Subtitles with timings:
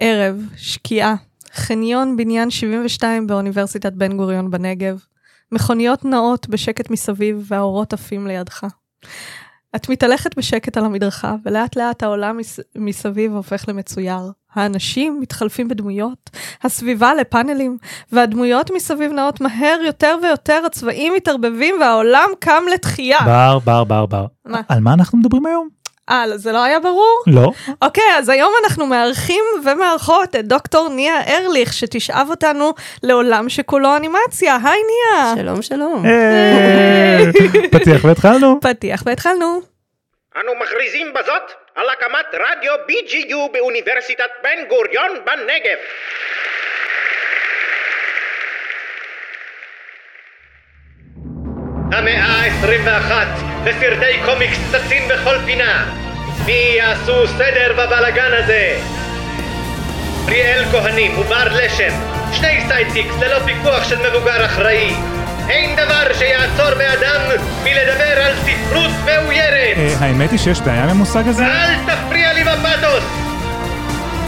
[0.00, 1.14] ערב, שקיעה,
[1.54, 5.04] חניון בניין 72 באוניברסיטת בן גוריון בנגב,
[5.52, 8.66] מכוניות נעות בשקט מסביב והאורות עפים לידך.
[9.76, 12.60] את מתהלכת בשקט על המדרכה, ולאט לאט העולם מס...
[12.76, 14.32] מסביב הופך למצויר.
[14.54, 16.30] האנשים מתחלפים בדמויות,
[16.62, 17.78] הסביבה לפאנלים,
[18.12, 23.20] והדמויות מסביב נעות מהר יותר ויותר, הצבעים מתערבבים והעולם קם לתחייה.
[23.24, 24.26] בר, בר, בר, בר.
[24.44, 24.60] מה?
[24.68, 25.79] על מה אנחנו מדברים היום?
[26.10, 27.22] אה, זה לא היה ברור?
[27.26, 27.50] לא.
[27.82, 34.56] אוקיי, אז היום אנחנו מארחים ומארחות את דוקטור ניה ארליך, שתשאב אותנו לעולם שכולו אנימציה.
[34.64, 35.34] היי ניה.
[35.36, 36.06] שלום, שלום.
[36.06, 37.18] אה,
[37.72, 38.60] פתיח והתחלנו.
[38.60, 39.60] פתיח והתחלנו.
[40.36, 45.78] אנו מכריזים בזאת על הקמת רדיו BGU באוניברסיטת בן גוריון בנגב.
[51.92, 53.12] המאה ה-21
[53.64, 55.84] וסרטי קומיקס צצים בכל פינה.
[56.46, 58.78] מי יעשו סדר בבלגן הזה?
[60.26, 61.92] פריאל כהנים ובר לשם,
[62.32, 64.94] שני sidekicks ללא פיקוח של מבוגר אחראי.
[65.48, 67.20] אין דבר שיעצור באדם
[67.64, 69.76] מלדבר על ספרות מאוירת.
[69.76, 71.46] אה, האמת היא שיש בעיה עם המושג הזה?
[71.46, 73.04] אל תפריע לי בפתוס!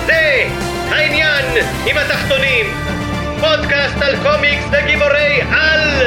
[0.07, 0.45] זה
[0.91, 1.45] העניין
[1.87, 2.67] עם התחתונים.
[3.41, 6.03] פודקאסט על קומיקס וגיבורי על!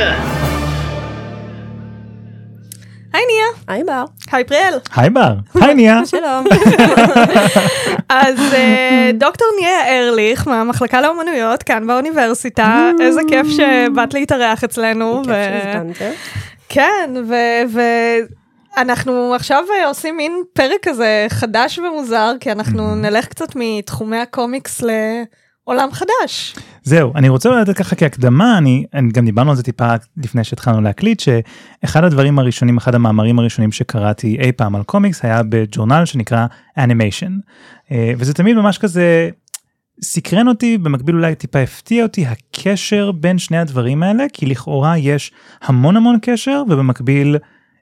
[3.16, 3.64] היי ניה.
[3.68, 4.06] היי בר.
[4.32, 4.74] היי פריאל.
[4.96, 5.34] היי בר.
[5.62, 6.06] היי ניה.
[6.12, 6.46] שלום.
[8.10, 15.22] אז אה, דוקטור ניה ארליך מהמחלקה לאומנויות כאן באוניברסיטה, איזה כיף שבאת להתארח אצלנו.
[15.24, 16.10] כיף ו- שהזמנתם.
[16.70, 17.10] כן,
[18.78, 24.84] ואנחנו עכשיו אה, עושים מין פרק כזה חדש ומוזר, כי אנחנו נלך קצת מתחומי הקומיקס
[25.68, 26.56] לעולם חדש.
[26.84, 30.82] זהו, אני רוצה לתת ככה כהקדמה, אני, אני גם דיברנו על זה טיפה לפני שהתחלנו
[30.82, 36.46] להקליט, שאחד הדברים הראשונים, אחד המאמרים הראשונים שקראתי אי פעם על קומיקס היה בג'ורנל שנקרא
[36.78, 37.38] Animation.
[37.92, 39.30] וזה תמיד ממש כזה
[40.02, 45.32] סקרן אותי, במקביל אולי טיפה הפתיע אותי הקשר בין שני הדברים האלה, כי לכאורה יש
[45.62, 47.38] המון המון קשר, ובמקביל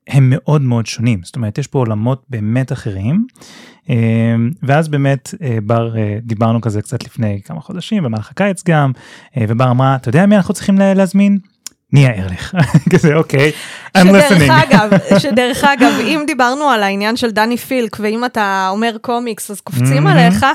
[0.07, 1.19] הם מאוד מאוד שונים.
[1.23, 3.27] זאת אומרת, יש פה עולמות באמת אחרים.
[3.89, 3.95] אה,
[4.63, 8.91] ואז באמת אה, בר אה, דיברנו כזה קצת לפני כמה חודשים במהלך הקיץ גם
[9.37, 11.37] ובר אמרה אתה יודע מי אנחנו צריכים לה- להזמין?
[11.93, 12.53] ניה ארליך
[12.93, 13.51] כזה אוקיי
[13.97, 14.51] I'm listening.
[14.51, 14.89] אגב,
[15.19, 20.07] שדרך אגב, אם דיברנו על העניין של דני פילק, ואם אתה אומר קומיקס, אז קופצים.
[20.07, 20.45] עליך,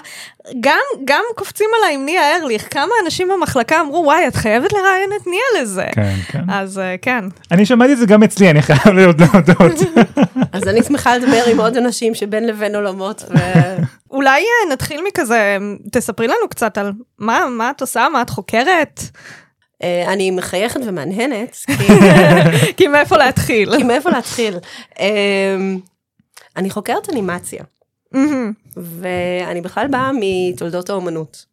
[0.61, 2.67] גם, גם קופצים עליי עם ניה ארליך.
[2.71, 5.87] כמה אנשים במחלקה אמרו, וואי, את חייבת לראיין את ניה לזה.
[5.93, 7.25] כן כן אז אה, כן.
[7.51, 9.79] אני שמעתי את זה גם אצלי אני חייב להיות להודות.
[10.53, 13.25] אז אני שמחה לדבר עם עוד אנשים שבין לבין עולמות.
[13.31, 13.77] ו-
[14.11, 15.57] אולי אה, נתחיל מכזה,
[15.93, 19.03] תספרי לנו קצת על מה, מה את עושה, מה את חוקרת,
[19.83, 21.57] אני מחייכת ומהנהנת,
[22.77, 23.77] כי- מאיפה להתחיל.
[23.77, 24.55] כי מאיפה להתחיל?
[25.01, 25.57] אה,
[26.57, 27.65] אני חוקרת אנימציה.
[28.77, 31.45] ואני בכלל באה מתולדות האומנות.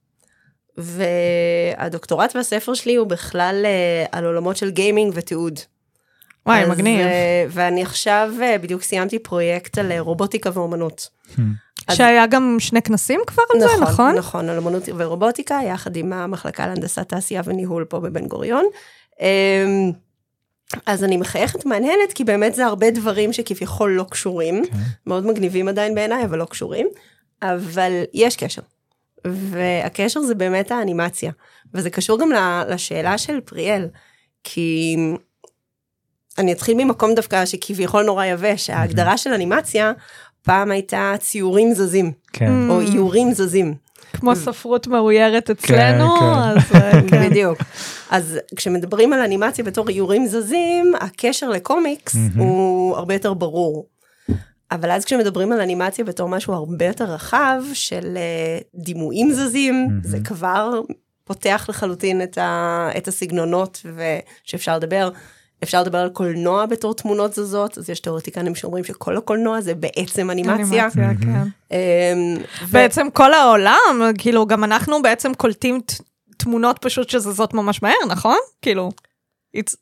[0.77, 5.59] והדוקטורט והספר שלי הוא בכלל אה, על עולמות של גיימינג ותיעוד.
[6.45, 6.99] וואי, אז, מגניב.
[6.99, 11.09] אה, ואני עכשיו אה, בדיוק סיימתי פרויקט על אה, רובוטיקה ואומנות.
[11.87, 14.15] אז- שהיה גם שני כנסים כבר על זה, נכון?
[14.15, 18.65] נכון, על אמנות ורובוטיקה, יחד עם המחלקה להנדסת תעשייה וניהול פה בבן גוריון.
[19.21, 19.91] אמ,
[20.85, 24.63] אז אני מחייכת מהנהנת, כי באמת זה הרבה דברים שכביכול לא קשורים,
[25.07, 26.87] מאוד מגניבים עדיין בעיניי, אבל לא קשורים,
[27.41, 28.61] אבל יש קשר.
[29.25, 31.31] והקשר זה באמת האנימציה,
[31.73, 32.29] וזה קשור גם
[32.69, 33.87] לשאלה של פריאל,
[34.43, 34.97] כי
[36.37, 39.91] אני אתחיל ממקום דווקא שכביכול נורא יבש, ההגדרה של אנימציה
[40.45, 42.11] פעם הייתה ציורים זזים.
[42.33, 42.69] כן.
[42.69, 43.73] או איורים זזים.
[44.13, 46.25] כמו ספרות מאוירת אצלנו, כן.
[46.25, 47.29] אז אה, כן.
[47.29, 47.57] בדיוק.
[48.09, 52.15] אז כשמדברים על אנימציה בתור איורים זזים, הקשר לקומיקס.
[52.35, 53.87] הוא הרבה יותר ברור.
[54.71, 60.17] אבל אז כשמדברים על אנימציה בתור משהו הרבה יותר רחב של אה, דימויים זזים, זה
[60.23, 60.81] כבר
[61.23, 63.85] פותח לחלוטין את, ה, את הסגנונות
[64.45, 65.09] ושאפשר לדבר.
[65.65, 70.31] אפשר לדבר על קולנוע בתור תמונות זזות, אז יש תיאורטיקנים שאומרים שכל הקולנוע זה בעצם
[70.31, 70.55] אנימציה.
[70.55, 70.89] אנימציה,
[71.21, 71.43] כן.
[71.71, 72.37] אמ,
[72.71, 75.81] בעצם כל העולם, כאילו גם אנחנו בעצם קולטים
[76.37, 78.37] תמונות פשוט שזזות ממש מהר, נכון?
[78.61, 78.91] כאילו,
[79.57, 79.75] it's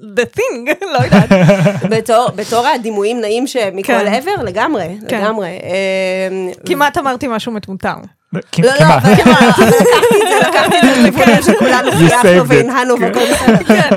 [0.00, 1.28] the thing, לא יודעת.
[1.92, 4.06] בתור, בתור הדימויים נעים שמכל כן.
[4.06, 5.20] עבר, לגמרי, כן.
[5.20, 5.48] לגמרי.
[5.48, 7.96] אמ, כמעט אמרתי משהו מטומטם.
[8.32, 9.02] לא, לא, כמעט.
[9.04, 12.44] אבל לקחתי את זה, לקחתי את זה לכיוונים שכולנו it.
[12.48, 13.96] והנהנו והכל בסדר.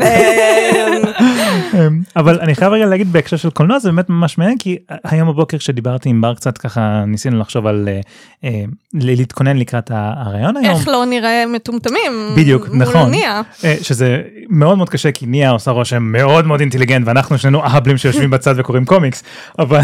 [1.74, 5.30] אמ, אבל אני חייב רגע להגיד בהקשר של קולנוע זה באמת ממש מעניין כי היום
[5.30, 8.00] בבוקר כשדיברתי עם בר קצת ככה ניסינו לחשוב על אה,
[8.44, 10.76] אה, להתכונן לקראת הרעיון היום.
[10.76, 12.12] איך לא נראה מטומטמים.
[12.38, 13.10] בדיוק, נכון.
[13.10, 13.42] ניה.
[13.64, 17.98] אה, שזה מאוד מאוד קשה כי ניה עושה רושם מאוד מאוד אינטליגנט ואנחנו שנינו אהבלים
[17.98, 19.24] שיושבים בצד וקוראים קומיקס
[19.60, 19.80] אבל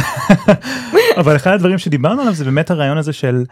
[1.20, 3.44] אבל אחד הדברים שדיברנו עליו זה באמת הרעיון הזה של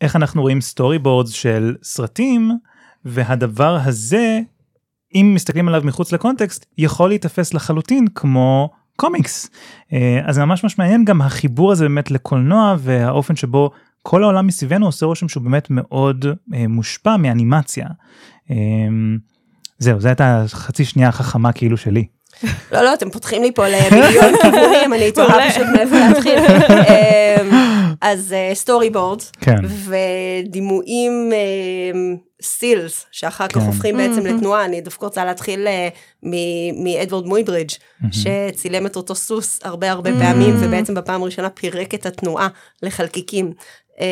[0.00, 2.50] איך אנחנו רואים storyboards של סרטים,
[3.04, 4.40] והדבר הזה,
[5.14, 9.50] אם מסתכלים עליו מחוץ לקונטקסט, יכול להיתפס לחלוטין כמו קומיקס.
[9.92, 13.70] אה, אז זה ממש ממש מעניין גם החיבור הזה באמת לקולנוע והאופן שבו
[14.02, 16.24] כל העולם מסביבנו עושה רושם שהוא באמת מאוד
[16.54, 17.86] אה, מושפע מאנימציה.
[18.50, 18.56] אה,
[19.78, 22.04] זהו, זו הייתה חצי שנייה החכמה כאילו שלי.
[22.72, 26.38] לא, לא, אתם פותחים לי פה למיליון כיוונים, אני תוהה פשוט מאיפה להתחיל.
[27.90, 29.58] אמ, אז story uh, board, כן.
[30.44, 31.32] ודימויים
[32.42, 33.66] stills, uh, שאחר כך כן.
[33.66, 36.28] הופכים בעצם לתנועה, אני דווקא רוצה להתחיל uh,
[36.84, 37.70] מאדוורד מויברידג',
[38.10, 42.48] שצילם את אותו סוס הרבה הרבה פעמים, ובעצם בפעם הראשונה פירק את התנועה
[42.82, 43.52] לחלקיקים.
[44.00, 44.02] Um,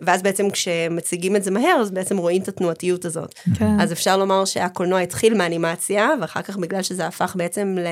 [0.00, 3.34] ואז בעצם כשמציגים את זה מהר, אז בעצם רואים את התנועתיות הזאת.
[3.58, 3.80] כן.
[3.80, 7.86] אז אפשר לומר שהקולנוע התחיל מאנימציה, ואחר כך בגלל שזה הפך בעצם ל,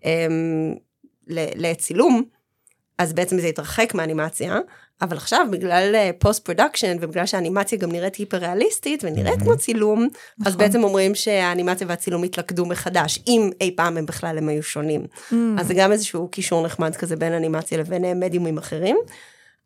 [0.00, 0.06] um,
[1.28, 2.22] ל, לצילום,
[2.98, 4.58] אז בעצם זה התרחק מאנימציה,
[5.02, 10.08] אבל עכשיו בגלל post production, ובגלל שהאנימציה גם נראית היפר ריאליסטית ונראית כמו צילום,
[10.46, 15.06] אז בעצם אומרים שהאנימציה והצילום התלכדו מחדש, אם אי פעם הם בכלל הם היו שונים.
[15.58, 18.96] אז זה גם איזשהו קישור נחמד כזה בין אנימציה לבין אה, מדיומים אחרים.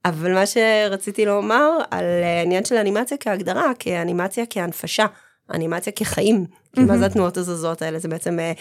[0.04, 5.06] אבל מה שרציתי לומר על העניין של אנימציה כהגדרה, כאנימציה כהנפשה,
[5.54, 6.44] אנימציה כחיים,
[6.74, 7.98] כי מה זה התנועות הזזות האלה?
[7.98, 8.52] זה בעצם אה,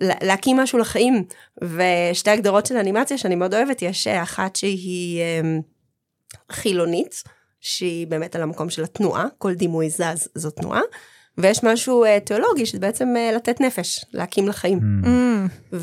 [0.00, 1.24] להקים משהו לחיים.
[1.62, 5.58] ושתי הגדרות של אנימציה שאני מאוד אוהבת, יש אחת שהיא אה,
[6.52, 7.22] חילונית,
[7.60, 10.80] שהיא באמת על המקום של התנועה, כל דימוי זז זו תנועה,
[11.38, 14.80] ויש משהו אה, תיאולוגי, שזה בעצם לתת נפש, להקים לחיים.
[15.04, 15.76] Mm.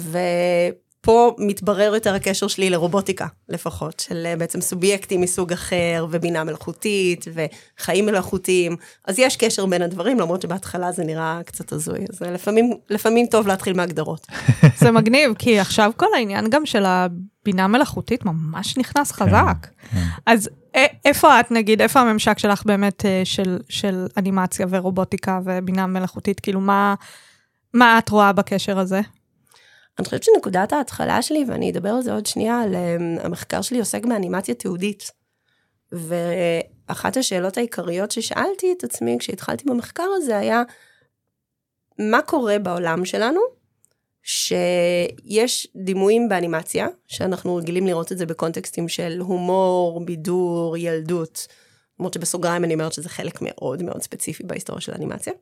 [1.05, 7.25] פה מתברר יותר הקשר שלי לרובוטיקה לפחות, של אה, בעצם סובייקטים מסוג אחר, ובינה מלאכותית,
[7.33, 8.75] וחיים מלאכותיים.
[9.05, 11.99] אז יש קשר בין הדברים, למרות שבהתחלה זה נראה קצת הזוי.
[12.09, 14.27] אז אה, לפעמים, לפעמים טוב להתחיל מהגדרות.
[14.81, 19.67] זה מגניב, כי עכשיו כל העניין גם של הבינה מלאכותית ממש נכנס חזק.
[20.25, 20.49] אז
[21.05, 26.39] איפה את, נגיד, איפה הממשק שלך באמת אה, של, של אנימציה ורובוטיקה ובינה מלאכותית?
[26.39, 26.95] כאילו, מה,
[27.73, 29.01] מה את רואה בקשר הזה?
[29.99, 32.75] אני חושבת שנקודת ההתחלה שלי, ואני אדבר על זה עוד שנייה, על
[33.19, 35.11] המחקר שלי עוסק באנימציה תיעודית.
[35.91, 40.63] ואחת השאלות העיקריות ששאלתי את עצמי כשהתחלתי במחקר הזה היה,
[41.99, 43.39] מה קורה בעולם שלנו,
[44.23, 51.47] שיש דימויים באנימציה, שאנחנו רגילים לראות את זה בקונטקסטים של הומור, בידור, ילדות,
[51.99, 55.33] למרות שבסוגריים אני אומרת שזה חלק מאוד מאוד ספציפי בהיסטוריה של אנימציה.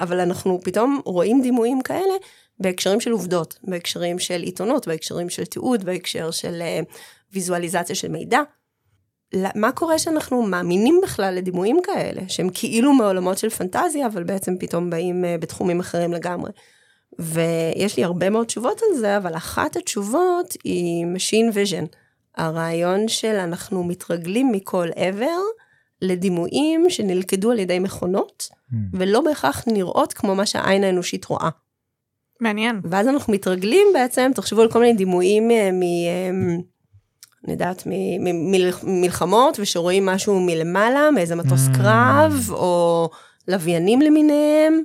[0.00, 2.14] אבל אנחנו פתאום רואים דימויים כאלה
[2.60, 6.94] בהקשרים של עובדות, בהקשרים של עיתונות, בהקשרים של תיעוד, בהקשר של uh,
[7.32, 8.40] ויזואליזציה של מידע.
[9.54, 14.90] מה קורה שאנחנו מאמינים בכלל לדימויים כאלה, שהם כאילו מעולמות של פנטזיה, אבל בעצם פתאום
[14.90, 16.50] באים uh, בתחומים אחרים לגמרי.
[17.18, 21.96] ויש לי הרבה מאוד תשובות על זה, אבל אחת התשובות היא Machine Vision.
[22.36, 25.40] הרעיון של אנחנו מתרגלים מכל עבר
[26.02, 28.74] לדימויים שנלכדו על ידי מכונות, mm.
[28.92, 31.48] ולא בהכרח נראות כמו מה שהעין האנושית רואה.
[32.40, 32.80] מעניין.
[32.84, 35.82] ואז אנחנו מתרגלים בעצם, תחשבו על כל מיני דימויים אה, מ...
[35.82, 36.30] אה,
[37.44, 37.82] אני יודעת,
[38.82, 41.76] ממלחמות, ושרואים משהו מלמעלה, מאיזה מטוס mm.
[41.76, 43.08] קרב, או
[43.48, 44.82] לוויינים למיניהם.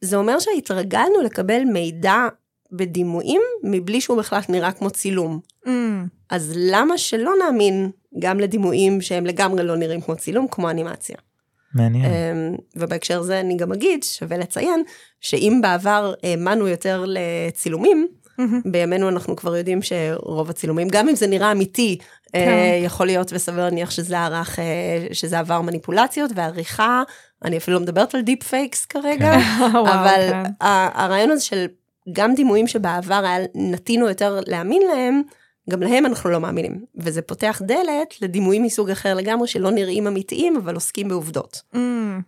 [0.00, 2.28] זה אומר שהתרגלנו לקבל מידע
[2.72, 5.40] בדימויים, מבלי שהוא בכלל נראה כמו צילום.
[5.66, 5.70] Mm.
[6.30, 11.16] אז למה שלא נאמין גם לדימויים שהם לגמרי לא נראים כמו צילום, כמו אנימציה?
[11.74, 12.04] מעניין.
[12.04, 14.82] אמ, ובהקשר זה אני גם אגיד, שווה לציין,
[15.20, 18.08] שאם בעבר האמנו יותר לצילומים,
[18.64, 21.98] בימינו אנחנו כבר יודעים שרוב הצילומים, גם אם זה נראה אמיתי,
[22.34, 22.84] אה, כן.
[22.84, 24.64] יכול להיות וסביר להניח שזה נערך, אה,
[25.12, 27.02] שזה עבר מניפולציות ועריכה,
[27.44, 29.76] אני אפילו לא מדברת על deep fakes כרגע, כן.
[29.94, 30.42] אבל כן.
[30.60, 31.66] הרעיון הזה של
[32.12, 35.22] גם דימויים שבעבר היה נטינו יותר להאמין להם,
[35.70, 40.56] גם להם אנחנו לא מאמינים, וזה פותח דלת לדימויים מסוג אחר לגמרי שלא נראים אמיתיים,
[40.56, 41.62] אבל עוסקים בעובדות.
[41.74, 41.78] Mm.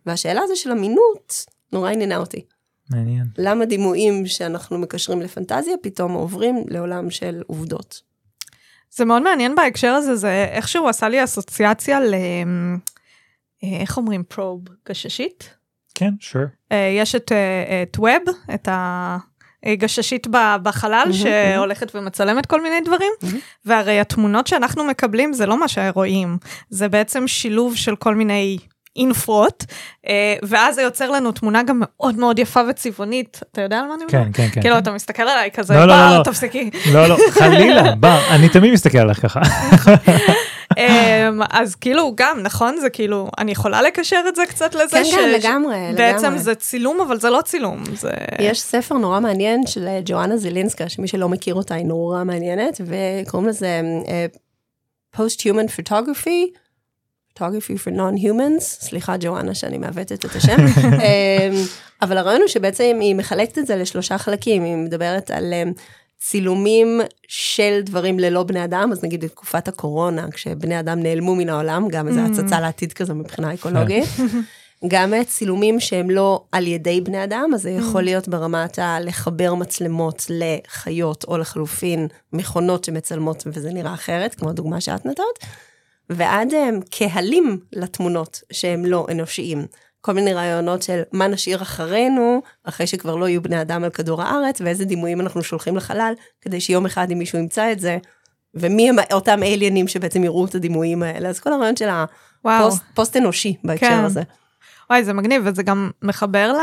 [0.06, 2.44] והשאלה הזו של אמינות נורא עניינה אותי.
[2.90, 3.26] מעניין.
[3.38, 8.02] למה דימויים שאנחנו מקשרים לפנטזיה פתאום עוברים לעולם של עובדות?
[8.90, 12.14] זה מאוד מעניין בהקשר הזה, זה איכשהו עשה לי אסוציאציה ל...
[13.64, 14.60] אה, איך אומרים פרוב?
[14.88, 15.54] גששית?
[15.94, 16.48] כן, sure.
[16.72, 19.16] אה, יש את, אה, את ווב, את ה...
[19.74, 20.26] גששית
[20.62, 23.12] בחלל שהולכת ומצלמת כל מיני דברים,
[23.64, 26.38] והרי התמונות שאנחנו מקבלים זה לא מה שרואים,
[26.70, 28.58] זה בעצם שילוב של כל מיני
[28.96, 29.64] אינפרות,
[30.42, 34.04] ואז זה יוצר לנו תמונה גם מאוד מאוד יפה וצבעונית, אתה יודע על מה אני
[34.04, 34.18] מדבר?
[34.24, 34.60] כן, כן, כן.
[34.60, 36.70] כאילו, אתה מסתכל עליי כזה, לא, לא, בר, לא, תפסיקי.
[36.92, 39.40] לא, לא, חלילה, בר, אני תמיד מסתכל עליך ככה.
[41.50, 42.76] אז כאילו גם נכון?
[42.80, 47.00] זה כאילו אני יכולה לקשר את זה קצת לזה כן, כן, לגמרי, בעצם זה צילום
[47.00, 51.54] אבל זה לא צילום זה יש ספר נורא מעניין של ג'ואנה זילינסקה שמי שלא מכיר
[51.54, 53.80] אותה היא נורא מעניינת וקוראים לזה
[55.16, 56.56] post human photography
[57.36, 61.54] Photography for Non-Humans, סליחה ג'ואנה שאני מעוותת את השם, אמ,
[62.02, 65.72] אבל הרעיון הוא שבעצם היא מחלקת את זה לשלושה חלקים, היא מדברת על אמ,
[66.18, 71.88] צילומים של דברים ללא בני אדם, אז נגיד בתקופת הקורונה, כשבני אדם נעלמו מן העולם,
[71.88, 74.04] גם איזו הצצה לעתיד כזו מבחינה אקולוגית.
[74.88, 80.26] גם צילומים שהם לא על ידי בני אדם, אז זה יכול להיות ברמת הלחבר מצלמות
[80.30, 85.22] לחיות, או לחלופין מכונות שמצלמות וזה נראה אחרת, כמו הדוגמה שאת נתת,
[86.10, 89.66] ועד הם קהלים לתמונות שהם לא אנושיים.
[90.06, 94.22] כל מיני רעיונות של מה נשאיר אחרינו, אחרי שכבר לא יהיו בני אדם על כדור
[94.22, 97.98] הארץ, ואיזה דימויים אנחנו שולחים לחלל, כדי שיום אחד אם מישהו ימצא את זה,
[98.54, 101.28] ומי הם אותם אליינים שבעצם יראו את הדימויים האלה.
[101.28, 101.88] אז כל הרעיון של
[102.44, 104.04] הפוסט אנושי בהקשר כן.
[104.04, 104.22] הזה.
[104.90, 106.60] וואי, זה מגניב, וזה גם מחבר ל...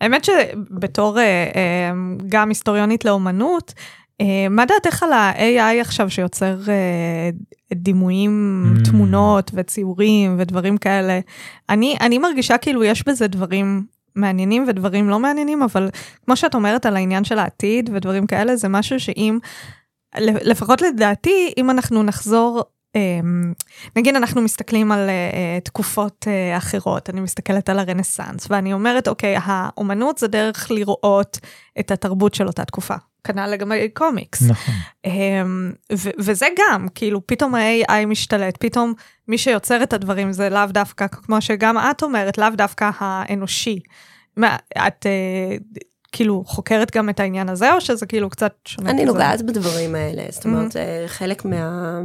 [0.00, 1.92] האמת שבתור אה, אה,
[2.28, 3.74] גם היסטוריונית לאומנות,
[4.50, 6.56] מה דעתך על ה-AI עכשיו שיוצר
[7.74, 8.90] דימויים, mm.
[8.90, 11.20] תמונות וציורים ודברים כאלה?
[11.68, 13.84] אני, אני מרגישה כאילו יש בזה דברים
[14.16, 15.88] מעניינים ודברים לא מעניינים, אבל
[16.24, 19.38] כמו שאת אומרת על העניין של העתיד ודברים כאלה, זה משהו שאם,
[20.18, 22.62] לפחות לדעתי, אם אנחנו נחזור
[23.96, 29.36] נגיד אנחנו מסתכלים על uh, תקופות uh, אחרות, אני מסתכלת על הרנסאנס, ואני אומרת, אוקיי,
[29.42, 31.38] האומנות זה דרך לראות
[31.80, 32.94] את התרבות של אותה תקופה.
[33.24, 34.42] כנ"ל לגבי קומיקס.
[34.42, 34.74] נכון.
[35.06, 38.92] Um, וזה גם, כאילו, פתאום ה-AI משתלט, פתאום
[39.28, 43.80] מי שיוצר את הדברים זה לאו דווקא, כמו שגם את אומרת, לאו דווקא האנושי.
[44.36, 44.56] מה,
[44.86, 45.06] את...
[45.06, 45.80] Uh,
[46.12, 48.90] כאילו חוקרת גם את העניין הזה, או שזה כאילו קצת שונה?
[48.90, 51.08] אני נוגעת בדברים האלה, זאת אומרת, mm-hmm.
[51.08, 52.00] חלק מה...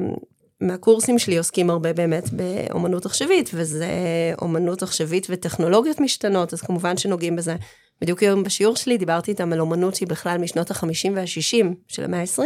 [0.61, 3.87] מהקורסים שלי עוסקים הרבה באמת באומנות עכשווית, וזה
[4.41, 7.55] אומנות עכשווית וטכנולוגיות משתנות, אז כמובן שנוגעים בזה.
[8.01, 12.19] בדיוק היום בשיעור שלי דיברתי איתם על אומנות שהיא בכלל משנות ה-50 וה-60 של המאה
[12.19, 12.41] ה-20,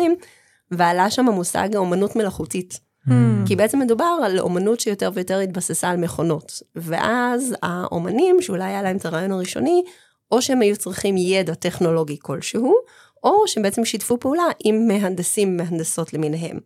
[0.71, 2.79] ועלה שם המושג אומנות מלאכותית.
[3.07, 3.11] Mm.
[3.45, 6.61] כי בעצם מדובר על אומנות שיותר ויותר התבססה על מכונות.
[6.75, 9.83] ואז האומנים, שאולי היה להם את הרעיון הראשוני,
[10.31, 12.75] או שהם היו צריכים ידע טכנולוגי כלשהו,
[13.23, 16.59] או שהם בעצם שיתפו פעולה עם מהנדסים, מהנדסות למיניהם.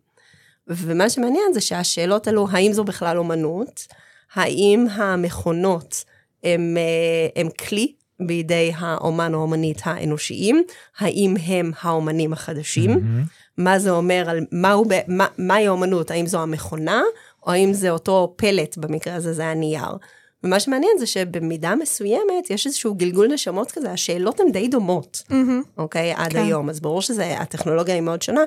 [0.68, 3.86] ומה שמעניין זה שהשאלות עלו, האם זו בכלל אומנות?
[4.34, 6.04] האם המכונות
[6.44, 10.62] הם, אה, הם כלי בידי האומן או האומנית האנושיים?
[10.98, 12.90] האם הם האומנים החדשים?
[12.90, 13.28] Mm-hmm.
[13.58, 16.10] מה זה אומר על מהו, מה, מהי האומנות?
[16.10, 17.02] האם זו המכונה,
[17.46, 19.96] או האם זה אותו פלט, במקרה הזה זה הנייר?
[20.44, 25.68] ומה שמעניין זה שבמידה מסוימת יש איזשהו גלגול נשמות כזה, השאלות הן די דומות, mm-hmm.
[25.78, 26.12] אוקיי?
[26.16, 26.38] עד כן.
[26.38, 26.70] היום.
[26.70, 28.40] אז ברור שהטכנולוגיה היא מאוד שונה,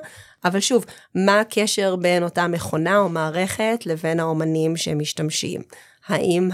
[0.44, 5.60] אבל שוב, מה הקשר בין אותה מכונה או מערכת לבין האומנים שמשתמשים?
[6.06, 6.48] האם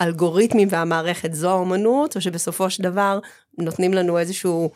[0.00, 3.18] האלגוריתמים והמערכת זו האומנות, או שבסופו של דבר
[3.58, 4.70] נותנים לנו איזשהו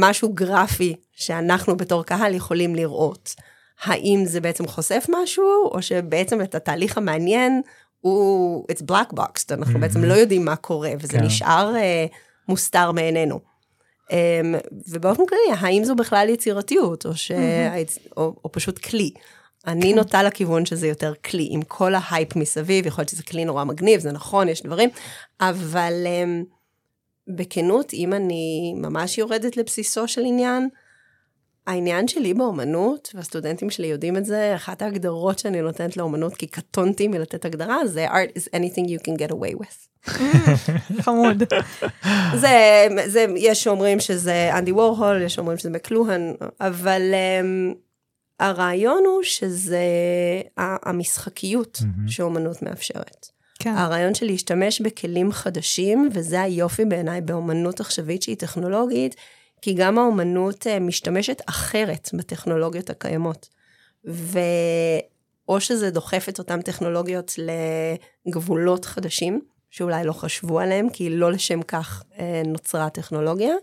[0.00, 3.34] משהו גרפי שאנחנו בתור קהל יכולים לראות?
[3.82, 7.62] האם זה בעצם חושף משהו, או שבעצם את התהליך המעניין
[8.00, 9.78] הוא, it's black boxed, אנחנו mm-hmm.
[9.78, 11.24] בעצם לא יודעים מה קורה, וזה כן.
[11.24, 12.14] נשאר uh,
[12.48, 13.40] מוסתר מעינינו.
[14.08, 14.12] Um,
[14.88, 17.30] ובאופן כללי, האם זו בכלל יצירתיות, או, ש...
[17.30, 18.10] mm-hmm.
[18.16, 19.10] או, או פשוט כלי?
[19.66, 19.96] אני כן.
[19.96, 24.00] נוטה לכיוון שזה יותר כלי, עם כל ההייפ מסביב, יכול להיות שזה כלי נורא מגניב,
[24.00, 24.90] זה נכון, יש דברים,
[25.40, 26.44] אבל um,
[27.36, 30.68] בכנות, אם אני ממש יורדת לבסיסו של עניין,
[31.70, 37.08] העניין שלי באומנות, והסטודנטים שלי יודעים את זה, אחת ההגדרות שאני נותנת לאומנות, כי קטונתי
[37.08, 40.08] מלתת הגדרה, זה art is anything you can get away with.
[41.04, 41.42] חמוד.
[42.34, 47.74] זה, זה, יש שאומרים שזה אנדי וורהול, יש שאומרים שזה מקלוהן, אבל um,
[48.40, 49.84] הרעיון הוא שזה
[50.56, 52.10] המשחקיות mm-hmm.
[52.10, 53.26] שאומנות מאפשרת.
[53.58, 53.74] כן.
[53.76, 59.16] הרעיון של להשתמש בכלים חדשים, וזה היופי בעיניי באומנות עכשווית שהיא טכנולוגית,
[59.62, 63.48] כי גם האומנות אה, משתמשת אחרת בטכנולוגיות הקיימות.
[64.04, 67.34] ואו שזה דוחף את אותן טכנולוגיות
[68.26, 69.40] לגבולות חדשים,
[69.70, 73.54] שאולי לא חשבו עליהם, כי לא לשם כך אה, נוצרה הטכנולוגיה,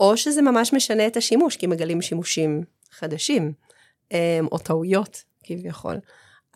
[0.00, 3.52] או שזה ממש משנה את השימוש, כי מגלים שימושים חדשים,
[4.12, 5.96] אה, או טעויות כביכול.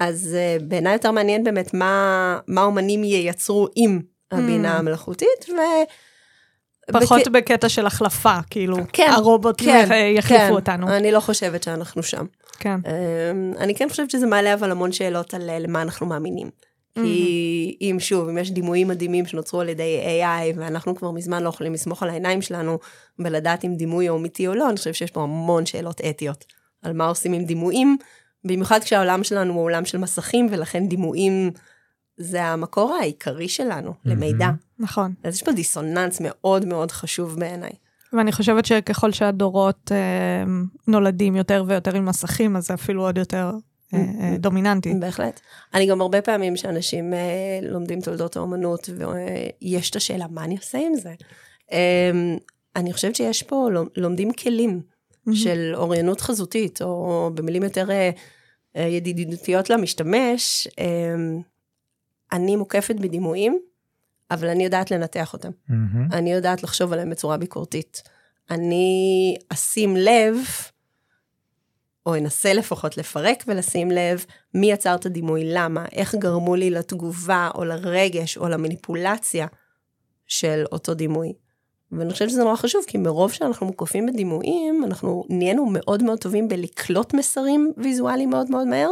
[0.01, 0.37] אז
[0.69, 4.01] בעיניי יותר מעניין באמת מה, מה אומנים ייצרו עם
[4.33, 4.79] הבינה mm.
[4.79, 5.55] המלאכותית, ו...
[6.93, 7.31] פחות בק...
[7.31, 10.53] בקטע של החלפה, כאילו, כן, הרובוט כן, יחליפו כן.
[10.53, 10.89] אותנו.
[10.89, 12.27] אני לא חושבת שאנחנו שם.
[12.59, 12.77] כן.
[12.87, 16.51] אמ, אני כן חושבת שזה מעלה אבל המון שאלות על אה, למה אנחנו מאמינים.
[16.95, 21.49] כי אם שוב, אם יש דימויים מדהימים שנוצרו על ידי AI, ואנחנו כבר מזמן לא
[21.49, 22.79] יכולים לסמוך על העיניים שלנו
[23.19, 26.45] ולדעת אם דימוי הוא אמיתי או לא, אני חושבת שיש פה המון שאלות אתיות
[26.83, 27.97] על מה עושים עם דימויים,
[28.45, 31.51] במיוחד כשהעולם שלנו הוא עולם של מסכים, ולכן דימויים
[32.17, 34.11] זה המקור העיקרי שלנו mm-hmm.
[34.11, 34.49] למידע.
[34.83, 35.15] נכון.
[35.23, 37.71] אז יש פה דיסוננס מאוד מאוד חשוב בעיניי.
[38.13, 40.45] ואני חושבת שככל שהדורות אה,
[40.89, 43.51] נולדים יותר ויותר עם מסכים, אז זה אפילו עוד יותר
[43.95, 44.95] אה, אה, דומיננטי.
[44.95, 45.41] בהחלט.
[45.75, 48.89] אני גם הרבה פעמים שאנשים אה, לומדים תולדות האומנות,
[49.63, 51.15] ויש את השאלה, מה אני עושה עם זה?
[51.73, 52.11] אה,
[52.77, 54.81] אני חושבת שיש פה, לומדים כלים
[55.33, 58.11] של אוריינות חזותית, או במילים יותר אה,
[58.77, 61.15] אה, ידידותיות למשתמש, אה,
[62.33, 63.59] אני מוקפת בדימויים,
[64.33, 65.49] אבל אני יודעת לנתח אותם.
[65.49, 66.13] Mm-hmm.
[66.13, 68.03] אני יודעת לחשוב עליהם בצורה ביקורתית.
[68.51, 70.37] אני אשים לב,
[72.07, 74.25] או אנסה לפחות לפרק ולשים לב,
[74.55, 79.47] מי יצר את הדימוי, למה, איך גרמו לי לתגובה, או לרגש, או למניפולציה
[80.27, 81.33] של אותו דימוי.
[81.93, 86.49] ואני חושבת שזה נורא חשוב, כי מרוב שאנחנו מוקפים בדימויים, אנחנו נהיינו מאוד מאוד טובים
[86.49, 88.91] בלקלוט מסרים ויזואליים מאוד מאוד מהר,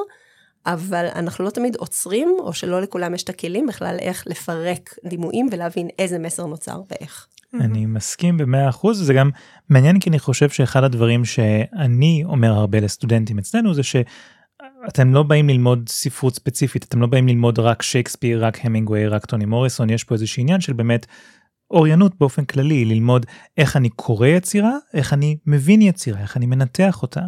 [0.72, 5.48] אבל אנחנו לא תמיד עוצרים, או שלא לכולם יש את הכלים בכלל איך לפרק דימויים
[5.52, 7.26] ולהבין איזה מסר נוצר ואיך.
[7.54, 9.30] אני מסכים במאה אחוז, וזה גם
[9.68, 15.48] מעניין כי אני חושב שאחד הדברים שאני אומר הרבה לסטודנטים אצלנו זה שאתם לא באים
[15.48, 20.04] ללמוד ספרות ספציפית, אתם לא באים ללמוד רק שייקספיר, רק המינגווי, רק טוני מוריסון, יש
[20.04, 21.06] פה איזשהו עניין של באמת
[21.70, 23.26] אוריינות באופן כללי, ללמוד
[23.58, 27.20] איך אני קורא יצירה, איך אני מבין יצירה, איך אני מנתח אותה.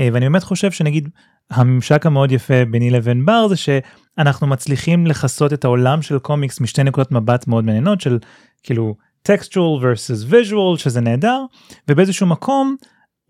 [0.00, 1.08] אה, ואני באמת חושב שנגיד
[1.52, 6.82] הממשק המאוד יפה ביני לבין בר זה שאנחנו מצליחים לכסות את העולם של קומיקס משתי
[6.82, 8.18] נקודות מבט מאוד מעניינות של
[8.62, 8.94] כאילו
[9.28, 11.44] textual versus visual שזה נהדר
[11.88, 12.76] ובאיזשהו מקום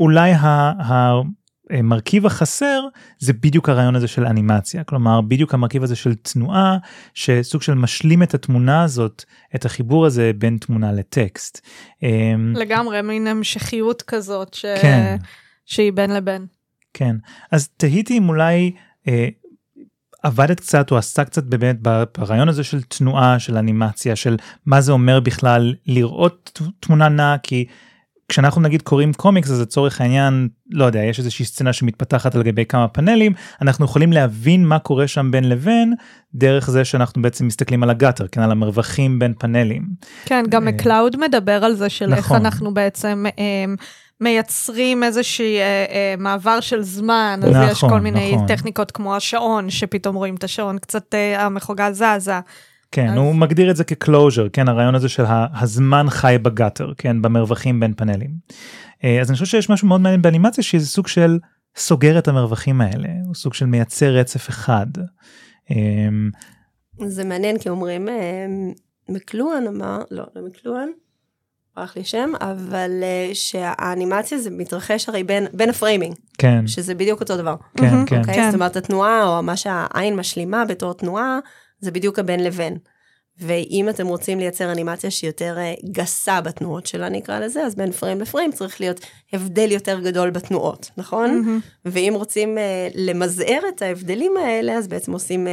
[0.00, 0.32] אולי
[1.70, 2.82] המרכיב החסר
[3.18, 6.78] זה בדיוק הרעיון הזה של אנימציה כלומר בדיוק המרכיב הזה של תנועה
[7.14, 9.24] שסוג של משלים את התמונה הזאת
[9.54, 11.66] את החיבור הזה בין תמונה לטקסט.
[12.02, 14.64] אמ, לגמרי מין המשכיות כזאת ש...
[14.82, 15.16] כן.
[15.66, 16.46] שהיא בין לבין.
[16.94, 17.16] כן
[17.50, 18.72] אז תהיתי אם אולי
[19.08, 19.28] אה,
[20.22, 21.76] עבדת קצת או עשתה קצת באמת
[22.18, 27.64] ברעיון הזה של תנועה של אנימציה של מה זה אומר בכלל לראות תמונה נעה כי
[28.28, 32.64] כשאנחנו נגיד קוראים קומיקס אז לצורך העניין לא יודע יש איזושהי סצנה שמתפתחת על גבי
[32.64, 33.32] כמה פאנלים
[33.62, 35.94] אנחנו יכולים להבין מה קורה שם בין לבין
[36.34, 39.88] דרך זה שאנחנו בעצם מסתכלים על הגאטר כן על המרווחים בין פאנלים.
[40.24, 42.16] כן גם מקלאוד אה, מדבר על זה של נכון.
[42.16, 43.24] איך אנחנו בעצם.
[44.22, 48.46] מייצרים איזושהי אה, אה, מעבר של זמן, אז נכון, יש כל מיני נכון.
[48.46, 52.40] טכניקות כמו השעון, שפתאום רואים את השעון, קצת אה, המחוגה זזה.
[52.92, 53.16] כן, אז...
[53.16, 55.24] הוא מגדיר את זה כ closure, כן, הרעיון הזה של
[55.60, 58.30] הזמן חי ב gutter, כן, במרווחים בין פאנלים.
[59.04, 61.38] אה, אז אני חושב שיש משהו מאוד מעניין באנימציה, שזה סוג של
[61.76, 64.86] סוגר את המרווחים האלה, הוא סוג של מייצר רצף אחד.
[65.70, 65.76] אה,
[67.06, 68.46] זה מעניין, כי אומרים, אה,
[69.08, 70.88] מקלואן אמר, לא, לא מקלואן,
[71.76, 76.14] ברח לי שם, אבל uh, שהאנימציה זה מתרחש הרי בין, בין ה framing.
[76.38, 76.66] כן.
[76.66, 77.54] שזה בדיוק אותו דבר.
[77.76, 78.06] כן, mm-hmm.
[78.06, 78.20] כן.
[78.20, 78.34] Okay?
[78.34, 78.46] כן.
[78.46, 81.38] זאת אומרת, התנועה, או מה שהעין משלימה בתור תנועה,
[81.80, 82.78] זה בדיוק הבין לבין.
[83.38, 87.92] ואם אתם רוצים לייצר אנימציה שהיא יותר uh, גסה בתנועות שלה, נקרא לזה, אז בין
[87.92, 89.00] פריים לפריים צריך להיות
[89.32, 91.42] הבדל יותר גדול בתנועות, נכון?
[91.44, 91.68] Mm-hmm.
[91.84, 92.60] ואם רוצים uh,
[92.94, 95.50] למזער את ההבדלים האלה, אז בעצם עושים uh,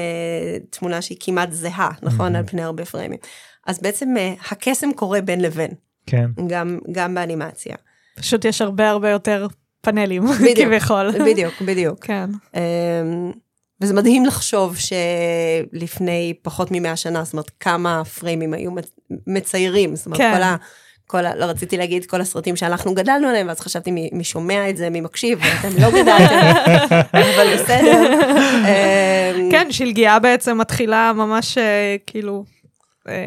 [0.69, 2.35] תמונה שהיא כמעט זהה, נכון?
[2.35, 2.37] Mm-hmm.
[2.37, 3.19] על פני הרבה פריימים.
[3.67, 5.71] אז בעצם uh, הקסם קורה בין לבין.
[6.09, 6.29] כן.
[6.47, 7.75] גם, גם באנימציה.
[8.15, 9.47] פשוט יש הרבה הרבה יותר
[9.81, 10.23] פאנלים,
[10.57, 11.11] כביכול.
[11.25, 12.05] בדיוק, בדיוק.
[12.05, 12.29] כן.
[12.53, 12.57] Um,
[13.81, 18.71] וזה מדהים לחשוב שלפני פחות ממאה שנה, זאת אומרת, כמה פריימים היו
[19.27, 20.33] מציירים, זאת אומרת, כן.
[20.35, 20.55] כל ה...
[21.07, 21.35] כל ה...
[21.35, 24.89] לא רציתי להגיד כל הסרטים שאנחנו גדלנו עליהם, ואז חשבתי מי, מי שומע את זה,
[24.89, 26.51] מי מקשיב, ואתם לא גדלתם,
[27.35, 28.13] אבל בסדר.
[28.63, 32.43] אמ, כן, שלגיה בעצם מתחילה ממש אה, כאילו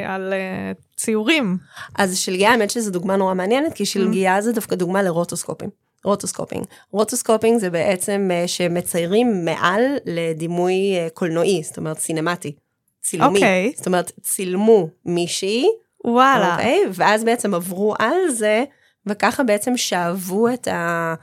[0.06, 1.58] על אה, ציורים.
[1.94, 5.70] אז שלגיה, האמת שזו דוגמה נורא מעניינת, כי שלגיה זה דווקא דוגמה ל rotoscoping.
[6.04, 6.64] Rotoscoping.
[6.90, 10.74] Rotoscoping זה בעצם uh, שמציירים מעל לדימוי
[11.06, 12.54] uh, קולנועי, זאת אומרת סינמטי,
[13.02, 13.38] צילומי.
[13.38, 13.72] אוקיי.
[13.72, 13.76] Okay.
[13.76, 15.66] זאת אומרת, צילמו מישהי,
[16.04, 16.54] וואלה.
[16.54, 16.80] אוקיי?
[16.92, 18.64] ואז בעצם עברו על זה,
[19.06, 21.14] וככה בעצם שאבו את, ה,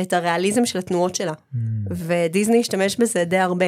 [0.00, 1.32] את הריאליזם של התנועות שלה.
[1.32, 1.56] Mm.
[1.90, 3.66] ודיסני השתמש בזה די הרבה.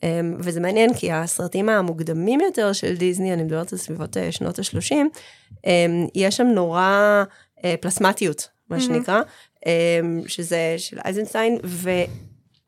[0.00, 0.04] Um,
[0.38, 4.94] וזה מעניין כי הסרטים המוקדמים יותר של דיסני, אני מדברת על סביבות uh, שנות ה-30,
[5.56, 7.24] um, יש שם נורא
[7.58, 8.80] uh, פלסמטיות, מה mm-hmm.
[8.80, 9.20] שנקרא,
[9.66, 11.58] אמ, שזה של אייזנשטיין,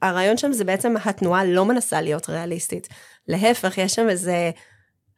[0.03, 2.89] והרעיון שם זה בעצם התנועה לא מנסה להיות ריאליסטית.
[3.29, 4.51] להפך, יש שם איזה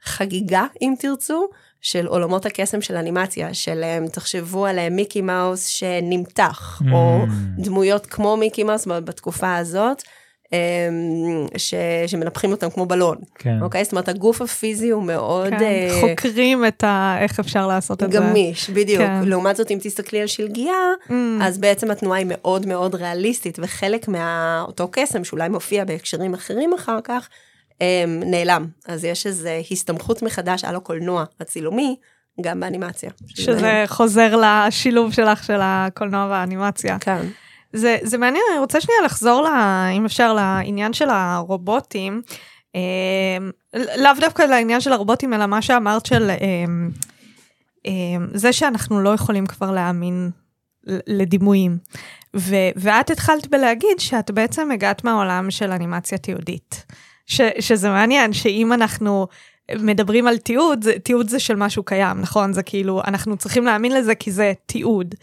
[0.02, 1.48] חגיגה, אם תרצו,
[1.80, 6.92] של עולמות הקסם של אנימציה, של אמ, תחשבו על אה, מיקי מאוס שנמתח, mm.
[6.92, 7.18] או
[7.58, 10.02] דמויות כמו מיקי מאוס בתקופה הזאת.
[10.54, 11.74] אמ, ש,
[12.06, 13.16] שמנפחים אותם כמו בלון.
[13.34, 13.58] כן.
[13.62, 13.84] אוקיי?
[13.84, 15.50] זאת אומרת, הגוף הפיזי הוא מאוד...
[15.50, 17.16] כן, uh, חוקרים את ה...
[17.20, 18.30] איך אפשר לעשות את גמיש, זה.
[18.30, 19.02] גמיש, בדיוק.
[19.02, 19.20] כן.
[19.24, 20.72] לעומת זאת, אם תסתכלי על שלגיה,
[21.08, 21.12] mm.
[21.42, 26.98] אז בעצם התנועה היא מאוד מאוד ריאליסטית, וחלק מאותו קסם, שאולי מופיע בהקשרים אחרים אחר
[27.04, 27.28] כך,
[27.72, 28.66] um, נעלם.
[28.86, 31.96] אז יש איזו הסתמכות מחדש על הקולנוע הצילומי,
[32.40, 33.10] גם באנימציה.
[33.26, 36.98] שזה חוזר לשילוב שלך של הקולנוע והאנימציה.
[36.98, 37.26] כן.
[37.74, 42.22] זה, זה מעניין, אני רוצה שנייה לחזור, לה, אם אפשר, לעניין של הרובוטים.
[42.74, 43.38] אה,
[43.74, 46.36] לאו דווקא לעניין של הרובוטים, אלא מה שאמרת של אה,
[47.86, 47.92] אה,
[48.34, 50.30] זה שאנחנו לא יכולים כבר להאמין
[50.86, 51.78] לדימויים.
[52.36, 56.86] ו, ואת התחלת בלהגיד שאת בעצם הגעת מהעולם של אנימציה תיעודית.
[57.26, 59.26] ש, שזה מעניין, שאם אנחנו
[59.78, 62.52] מדברים על תיעוד, תיעוד זה של משהו קיים, נכון?
[62.52, 65.14] זה כאילו, אנחנו צריכים להאמין לזה כי זה תיעוד.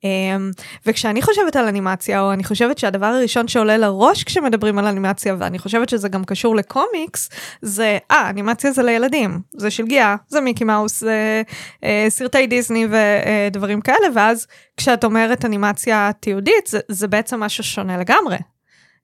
[0.00, 5.36] Um, וכשאני חושבת על אנימציה, או אני חושבת שהדבר הראשון שעולה לראש כשמדברים על אנימציה,
[5.38, 7.30] ואני חושבת שזה גם קשור לקומיקס,
[7.62, 11.42] זה, אה, אנימציה זה לילדים, זה של גיאה, זה מיקי מאוס, זה
[11.76, 17.64] uh, סרטי דיסני ודברים uh, כאלה, ואז כשאת אומרת אנימציה תיעודית, זה, זה בעצם משהו
[17.64, 18.36] שונה לגמרי.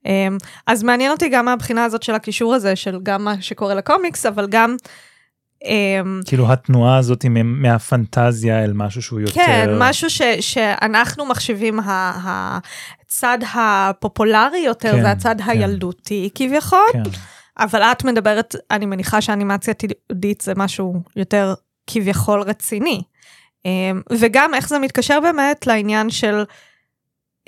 [0.05, 0.09] Um,
[0.67, 4.47] אז מעניין אותי גם מהבחינה הזאת של הקישור הזה, של גם מה שקורה לקומיקס, אבל
[4.51, 4.77] גם...
[5.65, 9.33] אמ, כאילו התנועה הזאת היא מהפנטזיה אל משהו שהוא יותר...
[9.35, 15.51] כן, משהו ש, שאנחנו מחשיבים הצד הפופולרי יותר, כן, זה הצד כן.
[15.51, 17.03] הילדותי כביכול, כן.
[17.59, 21.55] אבל את מדברת, אני מניחה שאנימציה תיעודית זה משהו יותר
[21.87, 23.03] כביכול רציני.
[23.65, 26.45] אמ, וגם איך זה מתקשר באמת לעניין של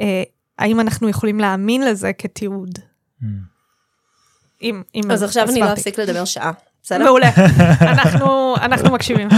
[0.00, 0.22] אה,
[0.58, 2.78] האם אנחנו יכולים להאמין לזה כתיעוד.
[2.78, 3.24] Mm.
[4.62, 6.52] אם, אם אז עכשיו אני לא אפסיק לדבר שעה.
[6.82, 7.04] בסדר?
[7.04, 7.30] מעולה,
[7.92, 9.28] אנחנו, אנחנו מקשיבים.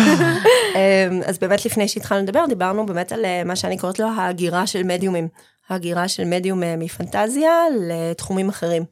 [0.74, 4.66] אמ, אז באמת לפני שהתחלנו לדבר, דיברנו באמת על אה, מה שאני קוראת לו ההגירה
[4.66, 5.28] של מדיומים.
[5.68, 7.50] ההגירה של מדיום אה, מפנטזיה
[7.88, 8.84] לתחומים אחרים.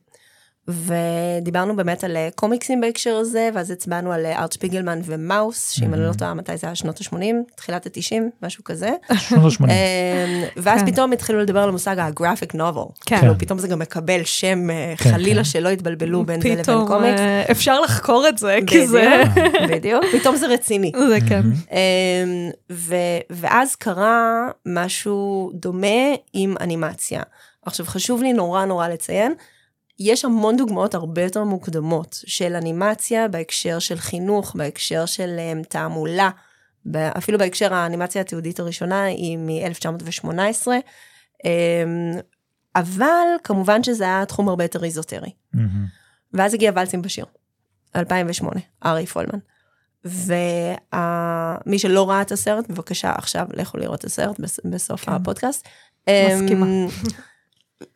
[0.68, 6.02] ודיברנו באמת על אה, קומיקסים בהקשר הזה, ואז הצבענו על ארט שפיגלמן ומאוס, שאם אני
[6.02, 7.16] לא טועה מתי זה היה שנות ה-80,
[7.56, 8.90] תחילת ה-90, משהו כזה.
[9.28, 9.64] שנות ה-80.
[9.64, 9.70] אמ,
[10.56, 10.86] ואז כן.
[10.92, 12.82] פתאום התחילו לדבר על המושג הגרפיק נובל.
[13.06, 13.20] כן.
[13.20, 16.86] כאילו פתאום זה גם מקבל שם, אה, כן, חלילה שלא יתבלבלו בין זה לבין קומיקס.
[16.88, 19.22] פתאום אה, אפשר לחקור את זה, כי זה...
[19.68, 20.92] בדיוק, פתאום זה רציני.
[21.08, 21.42] זה כן.
[21.72, 22.50] אמ,
[23.30, 25.86] ואז קרה משהו דומה
[26.32, 27.22] עם אנימציה.
[27.66, 29.34] עכשיו חשוב לי נורא נורא לציין,
[29.98, 36.30] יש המון דוגמאות הרבה יותר מוקדמות של אנימציה בהקשר של חינוך, בהקשר של um, תעמולה,
[36.94, 41.48] אפילו בהקשר האנימציה התיעודית הראשונה היא מ-1918, um,
[42.76, 45.30] אבל כמובן שזה היה תחום הרבה יותר איזוטרי.
[45.54, 45.58] Mm-hmm.
[46.32, 47.24] ואז הגיע ולסים בשיר,
[47.96, 49.38] 2008, ארי פולמן.
[50.04, 55.12] ומי שלא ראה את הסרט, בבקשה עכשיו לכו לראות את הסרט בסוף כן.
[55.12, 55.68] הפודקאסט.
[56.08, 56.66] מסכימה.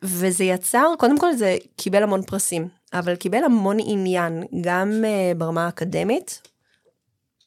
[0.01, 5.65] וזה יצר, קודם כל זה קיבל המון פרסים, אבל קיבל המון עניין, גם uh, ברמה
[5.65, 6.41] האקדמית,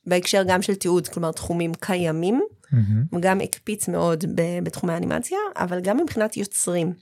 [0.07, 3.18] בהקשר גם של תיעוד, כלומר תחומים קיימים, mm-hmm.
[3.20, 6.92] גם הקפיץ מאוד ב- בתחומי האנימציה, אבל גם מבחינת יוצרים.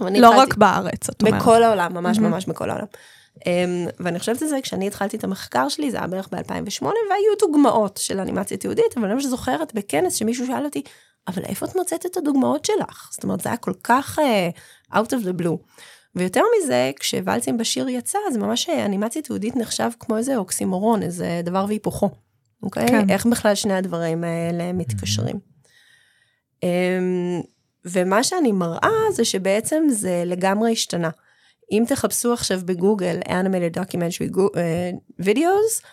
[0.00, 1.42] לא התחלתי, רק בארץ, את אומרת.
[1.42, 2.20] בכל העולם, ממש mm-hmm.
[2.20, 2.86] ממש בכל העולם.
[3.38, 3.42] Um,
[4.00, 7.96] ואני חושבת על זה, כשאני התחלתי את המחקר שלי, זה היה בערך ב-2008, והיו דוגמאות
[7.96, 10.82] של אנימציה תיעודית, אבל אני ממש זוכרת בכנס שמישהו שאל אותי,
[11.28, 13.08] אבל איפה את מוצאת את הדוגמאות שלך?
[13.12, 15.56] זאת אומרת, זה היה כל כך uh, out of the blue.
[16.14, 21.40] ויותר מזה, כשוואלצים בשיר יצא, זה ממש אה, אנימציה תיעודית נחשב כמו איזה אוקסימורון, איזה
[21.44, 22.10] דבר והיפוכו.
[22.62, 22.88] אוקיי?
[22.88, 23.10] כן.
[23.10, 25.36] איך בכלל שני הדברים האלה מתקשרים.
[26.64, 27.46] Um,
[27.84, 31.10] ומה שאני מראה זה שבעצם זה לגמרי השתנה.
[31.72, 35.84] אם תחפשו עכשיו בגוגל animated documentary uh, videos,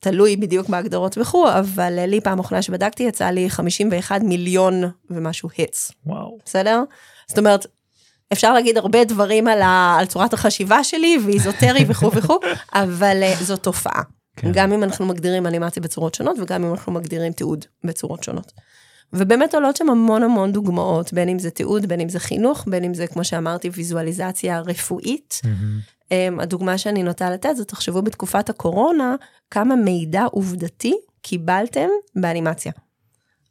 [0.00, 5.92] תלוי בדיוק בהגדרות וכו', אבל לי פעם אחרונה שבדקתי יצא לי 51 מיליון ומשהו היטס.
[6.06, 6.38] וואו.
[6.44, 6.82] בסדר?
[7.28, 7.66] זאת אומרת,
[8.32, 12.38] אפשר להגיד הרבה דברים על, ה, על צורת החשיבה שלי ואיזוטרי וכו' וכו',
[12.72, 14.02] אבל uh, זו תופעה.
[14.36, 14.50] כן.
[14.52, 18.52] גם אם אנחנו מגדירים אנימציה בצורות שונות וגם אם אנחנו מגדירים תיעוד בצורות שונות.
[19.12, 22.84] ובאמת עולות שם המון המון דוגמאות, בין אם זה תיעוד, בין אם זה חינוך, בין
[22.84, 25.40] אם זה, כמו שאמרתי, ויזואליזציה רפואית.
[25.44, 25.95] Mm-hmm.
[26.06, 29.16] Um, הדוגמה שאני נוטה לתת זה, תחשבו בתקופת הקורונה,
[29.50, 32.72] כמה מידע עובדתי קיבלתם באנימציה.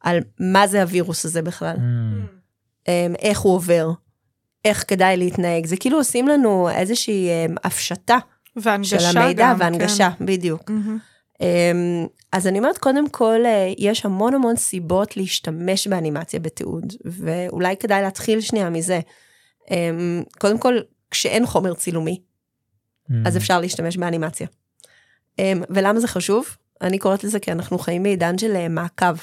[0.01, 1.75] על מה זה הווירוס הזה בכלל.
[1.75, 1.79] Mm.
[2.83, 2.89] Um,
[3.19, 3.91] איך הוא עובר,
[4.65, 5.65] איך כדאי להתנהג.
[5.65, 8.17] זה כאילו עושים לנו איזושהי um, הפשטה.
[8.83, 10.25] של המידע גם, והנגשה, כן.
[10.25, 10.71] בדיוק.
[10.71, 11.43] Mm-hmm.
[12.31, 18.01] אז אני אומרת, קודם כל, uh, יש המון המון סיבות להשתמש באנימציה בתיעוד, ואולי כדאי
[18.01, 18.99] להתחיל שנייה מזה.
[20.39, 20.77] קודם כל,
[21.11, 22.21] כשאין חומר צילומי,
[23.25, 23.37] אז mm.
[23.39, 24.47] אפשר להשתמש באנימציה.
[25.39, 26.45] אמ, ולמה זה חשוב?
[26.81, 29.15] אני קוראת לזה כי אנחנו חיים בעידן של אה, מעקב.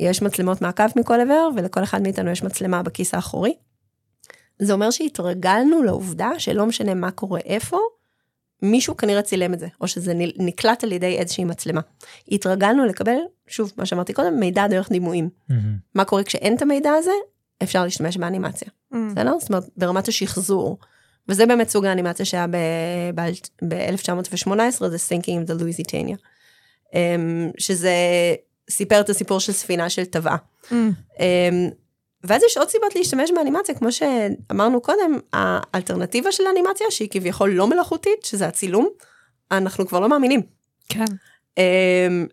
[0.00, 3.54] יש מצלמות מעקב מכל עבר, ולכל אחד מאיתנו יש מצלמה בכיס האחורי.
[4.58, 7.78] זה אומר שהתרגלנו לעובדה שלא משנה מה קורה איפה,
[8.62, 11.80] מישהו כנראה צילם את זה, או שזה נקלט על ידי איזושהי מצלמה.
[12.32, 15.28] התרגלנו לקבל, שוב, מה שאמרתי קודם, מידע דרך דימויים.
[15.50, 15.54] Mm-hmm.
[15.94, 17.10] מה קורה כשאין את המידע הזה?
[17.62, 18.68] אפשר להשתמש באנימציה.
[18.68, 18.96] Mm-hmm.
[19.10, 19.38] בסדר?
[19.40, 20.78] זאת אומרת, ברמת השחזור.
[21.28, 26.16] וזה באמת סוג האנימציה שהיה ב-1918, זה Thinking of the Louisiana.
[26.94, 27.94] אמ, שזה
[28.70, 30.36] סיפר את הסיפור של ספינה של טבעה.
[30.64, 30.72] Mm.
[30.72, 31.70] אמ,
[32.24, 37.66] ואז יש עוד סיבות להשתמש באנימציה, כמו שאמרנו קודם, האלטרנטיבה של האנימציה, שהיא כביכול לא
[37.66, 38.88] מלאכותית, שזה הצילום,
[39.50, 40.42] אנחנו כבר לא מאמינים.
[40.88, 41.04] כן.
[41.58, 42.26] אמ,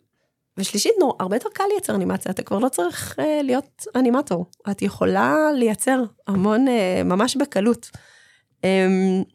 [0.58, 4.45] ושלישית, נו, הרבה יותר קל לייצר אנימציה, אתה כבר לא צריך uh, להיות אנימטור.
[4.71, 7.89] את יכולה לייצר המון, uh, ממש בקלות.
[8.62, 9.26] Um,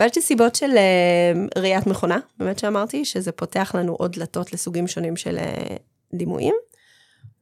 [0.00, 4.86] ויש לי סיבות של uh, ראיית מכונה, באמת שאמרתי, שזה פותח לנו עוד דלתות לסוגים
[4.86, 5.72] שונים של uh,
[6.14, 6.54] דימויים.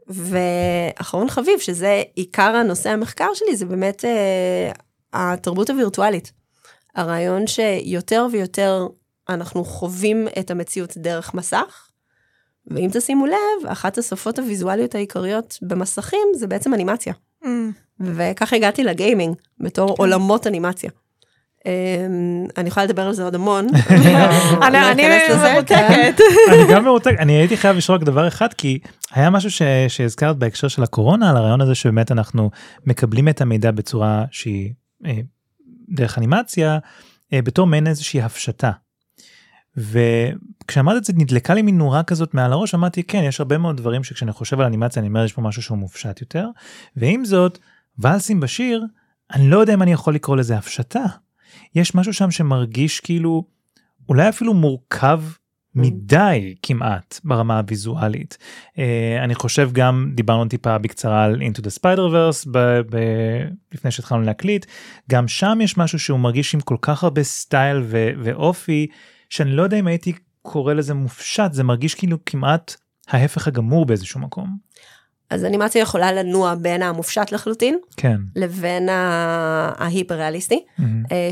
[0.09, 4.79] ואחרון חביב, שזה עיקר הנושא המחקר שלי, זה באמת uh,
[5.13, 6.33] התרבות הווירטואלית.
[6.95, 8.87] הרעיון שיותר ויותר
[9.29, 11.89] אנחנו חווים את המציאות דרך מסך,
[12.67, 17.13] ואם תשימו לב, אחת השפות הוויזואליות העיקריות במסכים זה בעצם אנימציה.
[17.45, 17.47] Mm.
[18.01, 19.95] וככה הגעתי לגיימינג, בתור כן.
[20.03, 20.91] עולמות אנימציה.
[21.65, 23.67] Um, אני יכולה לדבר על זה עוד המון.
[24.63, 25.03] אני
[25.53, 26.21] מרותקת.
[26.49, 28.79] אני גם מרותק, אני הייתי חייב לשאול רק דבר אחד, כי
[29.13, 29.51] היה משהו
[29.89, 32.51] שהזכרת בהקשר של הקורונה, על הרעיון הזה שבאמת אנחנו
[32.87, 34.73] מקבלים את המידע בצורה שהיא
[35.07, 35.19] אה,
[35.89, 36.79] דרך אנימציה,
[37.33, 38.71] אה, בתור מעין איזושהי הפשטה.
[39.77, 43.77] וכשאמרת את זה נדלקה לי מין נורה כזאת מעל הראש אמרתי כן יש הרבה מאוד
[43.77, 46.49] דברים שכשאני חושב על אנימציה אני אומר יש פה משהו שהוא מופשט יותר
[46.97, 47.59] ועם זאת
[47.99, 48.85] ואלסים בשיר
[49.35, 51.05] אני לא יודע אם אני יכול לקרוא לזה הפשטה.
[51.75, 53.45] יש משהו שם שמרגיש כאילו
[54.09, 55.21] אולי אפילו מורכב
[55.75, 58.39] מדי כמעט ברמה הוויזואלית.
[58.75, 58.79] Uh,
[59.25, 64.23] אני חושב גם דיברנו טיפה בקצרה על into the spider verse ב- ב- לפני שהתחלנו
[64.23, 64.67] להקליט
[65.11, 68.87] גם שם יש משהו שהוא מרגיש עם כל כך הרבה סטייל ו- ואופי
[69.31, 70.13] שאני לא יודע אם הייתי
[70.43, 72.75] קורא לזה מופשט, זה מרגיש כאילו כמעט
[73.09, 74.57] ההפך הגמור באיזשהו מקום.
[75.31, 78.17] אז אנימציה יכולה לנוע בין המופשט לחלוטין, כן.
[78.37, 80.65] לבין ההיפר ריאליסטי.
[80.79, 80.83] Mm-hmm.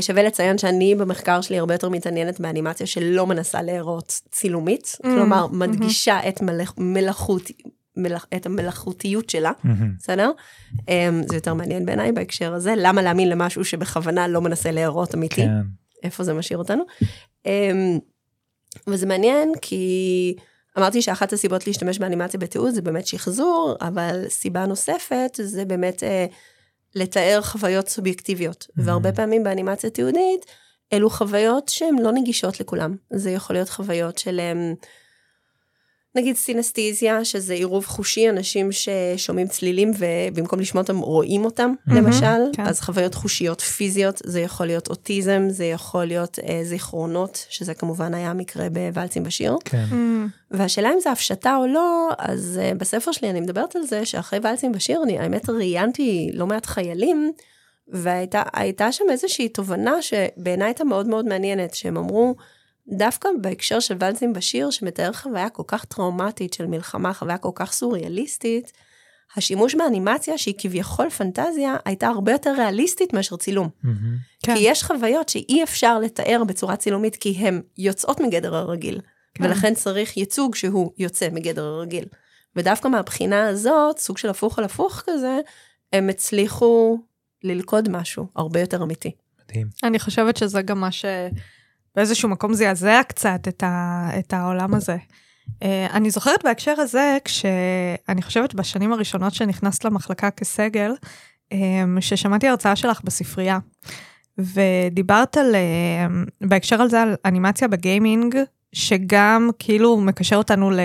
[0.01, 5.03] שווה לציין שאני במחקר שלי הרבה יותר מתעניינת באנימציה שלא מנסה להיראות צילומית, mm-hmm.
[5.03, 6.27] כלומר מדגישה mm-hmm.
[6.27, 6.73] את מלאכ...
[6.77, 7.41] מלאכות,
[7.97, 8.25] מלאכ...
[8.35, 9.69] את המלאכותיות שלה, mm-hmm.
[9.99, 10.31] בסדר?
[10.89, 15.41] אמ, זה יותר מעניין בעיניי בהקשר הזה, למה להאמין למשהו שבכוונה לא מנסה להיראות אמיתי.
[15.41, 15.61] כן.
[16.03, 16.83] איפה זה משאיר אותנו.
[17.45, 17.99] אמ,
[18.87, 20.35] וזה מעניין כי
[20.77, 26.25] אמרתי שאחת הסיבות להשתמש באנימציה בתיעוד זה באמת שחזור, אבל סיבה נוספת זה באמת אה,
[26.95, 28.63] לתאר חוויות סובייקטיביות.
[28.69, 28.81] Mm-hmm.
[28.85, 30.45] והרבה פעמים באנימציה תיעודית,
[30.93, 32.95] אלו חוויות שהן לא נגישות לכולם.
[33.13, 34.39] זה יכול להיות חוויות של...
[34.39, 34.73] אה,
[36.15, 42.41] נגיד סינסטיזיה, שזה עירוב חושי, אנשים ששומעים צלילים ובמקום לשמוע אותם רואים אותם, mm-hmm, למשל,
[42.53, 42.65] כן.
[42.65, 48.13] אז חוויות חושיות פיזיות, זה יכול להיות אוטיזם, זה יכול להיות אה, זיכרונות, שזה כמובן
[48.13, 49.57] היה מקרה בוואלצים בשיר.
[49.65, 49.85] כן.
[49.91, 50.53] Mm-hmm.
[50.57, 54.39] והשאלה אם זה הפשטה או לא, אז אה, בספר שלי אני מדברת על זה שאחרי
[54.43, 57.31] ואלצים בשיר, אני האמת ראיינתי לא מעט חיילים,
[57.87, 62.35] והייתה שם איזושהי תובנה שבעיניי הייתה מאוד מאוד מעניינת, שהם אמרו,
[62.87, 67.73] דווקא בהקשר של ולסים בשיר, שמתאר חוויה כל כך טראומטית של מלחמה, חוויה כל כך
[67.73, 68.71] סוריאליסטית,
[69.35, 73.67] השימוש באנימציה, שהיא כביכול פנטזיה, הייתה הרבה יותר ריאליסטית מאשר צילום.
[73.67, 73.87] Mm-hmm.
[74.39, 74.55] כי כן.
[74.57, 79.01] יש חוויות שאי אפשר לתאר בצורה צילומית, כי הן יוצאות מגדר הרגיל.
[79.33, 79.43] כן.
[79.43, 82.05] ולכן צריך ייצוג שהוא יוצא מגדר הרגיל.
[82.55, 85.39] ודווקא מהבחינה הזאת, סוג של הפוך על הפוך כזה,
[85.93, 86.97] הם הצליחו
[87.43, 89.11] ללכוד משהו הרבה יותר אמיתי.
[89.43, 89.67] מדהים.
[89.83, 91.05] אני חושבת שזה גם מה ש...
[91.95, 94.97] באיזשהו מקום זעזע קצת את, ה, את העולם הזה.
[95.49, 100.91] Uh, אני זוכרת בהקשר הזה, כשאני חושבת בשנים הראשונות שנכנסת למחלקה כסגל,
[101.53, 101.57] um,
[101.99, 103.59] ששמעתי הרצאה שלך בספרייה,
[104.37, 108.35] ודיברת על, uh, בהקשר על זה, על אנימציה בגיימינג,
[108.73, 110.79] שגם כאילו מקשר אותנו ל,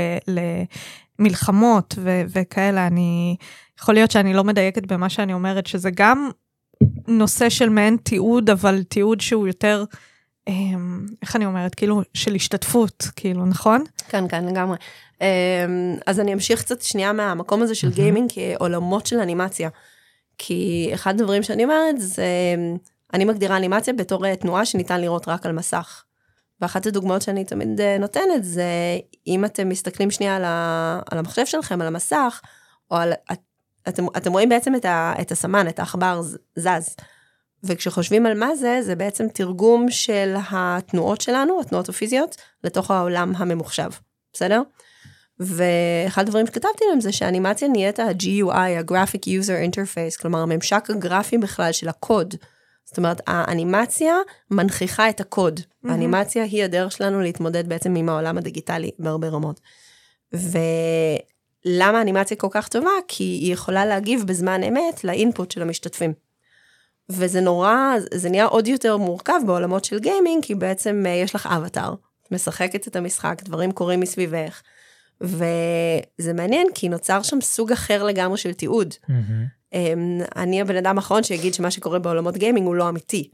[1.19, 3.37] למלחמות ו, וכאלה, אני,
[3.81, 6.31] יכול להיות שאני לא מדייקת במה שאני אומרת, שזה גם
[7.09, 9.85] נושא של מעין תיעוד, אבל תיעוד שהוא יותר...
[10.49, 13.85] אמ, איך אני אומרת, כאילו, של השתתפות, כאילו, נכון?
[14.09, 14.77] כן, כן, לגמרי.
[15.21, 15.27] אמ,
[16.07, 19.69] אז אני אמשיך קצת שנייה מהמקום הזה של גיימינג כעולמות של אנימציה.
[20.39, 22.55] כי אחד הדברים שאני אומרת זה,
[23.15, 26.05] אני מגדירה אנימציה בתור אה, תנועה שניתן לראות רק על מסך.
[26.61, 31.47] ואחת הדוגמאות שאני תמיד אה, נותנת זה, אם אתם מסתכלים שנייה על, ה, על המחשב
[31.47, 32.41] שלכם, על המסך,
[32.91, 33.39] או על, את,
[33.89, 36.23] אתם, אתם רואים בעצם את, ה, את הסמן, את העכבר
[36.57, 36.97] זז.
[37.65, 43.91] וכשחושבים על מה זה, זה בעצם תרגום של התנועות שלנו, התנועות הפיזיות, לתוך העולם הממוחשב,
[44.33, 44.63] בסדר?
[45.41, 51.73] ואחד הדברים שכתבתי להם זה שהאנימציה נהיית ה-GUI, ה-Graphic User Interface, כלומר הממשק הגרפי בכלל
[51.73, 52.35] של הקוד.
[52.85, 54.15] זאת אומרת, האנימציה
[54.51, 55.61] מנכיחה את הקוד.
[55.61, 55.91] Mm-hmm.
[55.91, 59.61] האנימציה היא הדרך שלנו להתמודד בעצם עם העולם הדיגיטלי בהרבה רמות.
[60.33, 62.91] ולמה האנימציה כל כך טובה?
[63.09, 66.28] כי היא יכולה להגיב בזמן אמת לאינפוט של המשתתפים.
[67.11, 71.49] וזה נורא, זה נהיה עוד יותר מורכב בעולמות של גיימינג, כי בעצם אה, יש לך
[71.57, 74.63] אבטאר, את משחקת את המשחק, דברים קורים מסביבך,
[75.21, 78.95] וזה מעניין, כי נוצר שם סוג אחר לגמרי של תיעוד.
[79.73, 83.31] אמ, אני הבן אדם האחרון שיגיד שמה שקורה בעולמות גיימינג הוא לא אמיתי.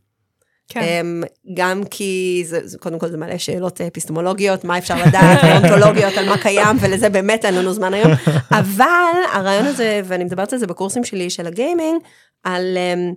[0.69, 0.81] כן.
[0.81, 1.23] אמ,
[1.55, 6.29] גם כי זה, זה, קודם כל זה מעלה שאלות אפיסטמולוגיות, מה אפשר לדעת, ואונתולוגיות על
[6.29, 8.13] מה קיים, ולזה באמת אין לנו זמן היום.
[8.61, 12.01] אבל הרעיון הזה, ואני מדברת על זה בקורסים שלי של הגיימינג,
[12.45, 13.13] על אמ,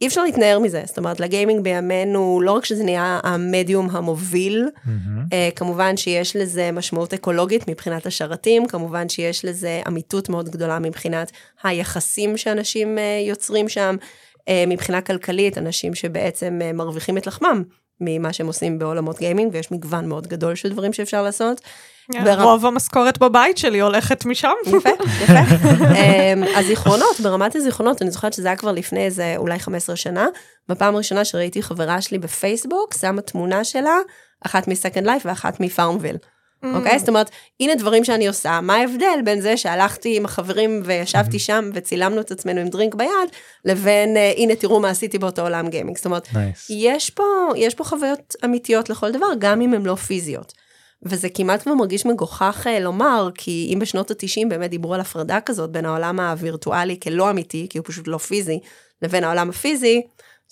[0.00, 0.82] אי אפשר להתנער מזה.
[0.86, 4.68] זאת אומרת, לגיימינג בימינו, לא רק שזה נהיה המדיום המוביל.
[5.32, 11.32] אה, כמובן שיש לזה משמעות אקולוגית מבחינת השרתים, כמובן שיש לזה אמיתות מאוד גדולה מבחינת
[11.62, 13.96] היחסים שאנשים אה, יוצרים שם,
[14.48, 17.62] אה, מבחינה כלכלית, אנשים שבעצם מרוויחים את לחמם
[18.00, 21.60] ממה שהם עושים בעולמות גיימינג, ויש מגוון מאוד גדול של דברים שאפשר לעשות.
[22.24, 24.52] ברמה- רוב המשכורת בבית שלי הולכת משם.
[24.66, 24.88] יפה,
[25.22, 25.38] יפה.
[26.00, 30.26] אמ, הזיכרונות, ברמת הזיכרונות, אני זוכרת שזה היה כבר לפני איזה אולי 15 שנה.
[30.68, 33.96] בפעם הראשונה שראיתי חברה שלי בפייסבוק, שמה תמונה שלה,
[34.46, 36.16] אחת מ-Second Life ואחת מפארמוויל.
[36.74, 36.98] אוקיי?
[36.98, 41.70] זאת אומרת, הנה דברים שאני עושה, מה ההבדל בין זה שהלכתי עם החברים וישבתי שם
[41.74, 43.08] וצילמנו את עצמנו עם drink ביד,
[43.64, 45.96] לבין אה, הנה תראו מה עשיתי באותו עולם gaming.
[45.96, 46.66] זאת אומרת, nice.
[46.70, 47.24] יש פה,
[47.56, 50.52] יש פה חוויות אמיתיות לכל דבר, גם אם הן לא פיזיות.
[51.04, 55.40] וזה כמעט כבר מרגיש מגוחך אה, לומר, כי אם בשנות ה-90 באמת דיברו על הפרדה
[55.40, 58.60] כזאת בין העולם הווירטואלי כלא אמיתי, כי הוא פשוט לא פיזי,
[59.02, 60.02] לבין העולם הפיזי,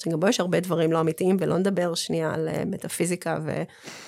[0.02, 3.38] שגם בו יש הרבה דברים לא אמיתיים, ולא נדבר שנייה על אה, מטאפיזיקה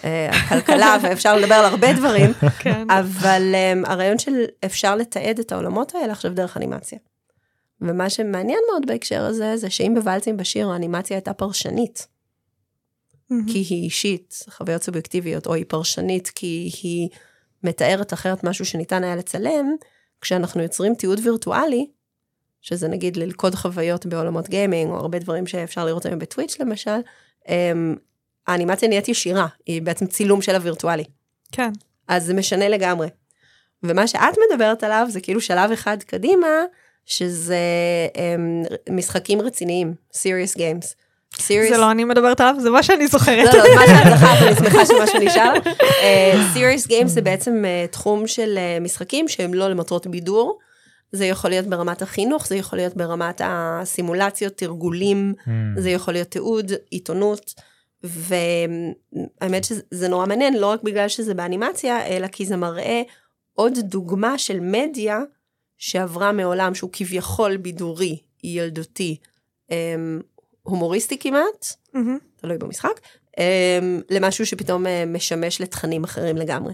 [0.00, 2.90] וכלכלה, ואפשר לדבר על הרבה דברים, כן.
[2.90, 3.54] אבל
[3.85, 6.98] הרעיון של אפשר לתעד את העולמות האלה עכשיו דרך אנימציה.
[7.80, 12.07] ומה שמעניין מאוד בהקשר הזה, זה שאם בוואלצים בשיר האנימציה הייתה פרשנית,
[13.30, 13.46] מהמם.
[13.46, 17.08] כי היא אישית, חוויות סובייקטיביות, או היא פרשנית כי היא
[17.62, 19.66] מתארת אחרת משהו שניתן היה לצלם,
[20.20, 21.87] כשאנחנו יוצרים תיעוד וירטואלי,
[22.60, 27.00] שזה נגיד ללכוד חוויות בעולמות גיימינג, או הרבה דברים שאפשר לראות היום בטוויץ' למשל,
[27.48, 27.96] אמ,
[28.46, 31.04] האנימציה נהיית ישירה, היא בעצם צילום של הווירטואלי.
[31.52, 31.70] כן.
[32.08, 33.08] אז זה משנה לגמרי.
[33.82, 36.48] ומה שאת מדברת עליו זה כאילו שלב אחד קדימה,
[37.06, 37.58] שזה
[38.16, 41.04] אמ, משחקים רציניים, serious games.
[41.37, 41.68] Serious...
[41.68, 43.55] זה לא אני מדברת עליו, זה מה שאני זוכרת.
[43.55, 45.53] לא, לא, מה שאת זכרת, אני שמחה שמשהו נשאר.
[46.03, 50.59] אה, serious games זה בעצם אה, תחום של אה, משחקים שהם לא למטרות בידור.
[51.12, 55.51] זה יכול להיות ברמת החינוך, זה יכול להיות ברמת הסימולציות, תרגולים, Mm.
[55.81, 57.55] זה יכול להיות תיעוד, עיתונות.
[58.05, 63.03] והאמת שזה נורא מעניין, לא רק בגלל שזה באנימציה, אלא כי זה מראה
[63.53, 65.20] עוד דוגמה של מדיה
[65.79, 69.16] שעברה מעולם שהוא כביכול בידורי, ילדותי,
[69.70, 70.20] אמ,
[70.64, 72.18] הומוריסטי כמעט, מהמם.
[72.37, 73.00] תלוי במשחק,
[73.38, 76.72] אמ, למשהו שפתאום אה, משמש לתכנים אחרים לגמרי.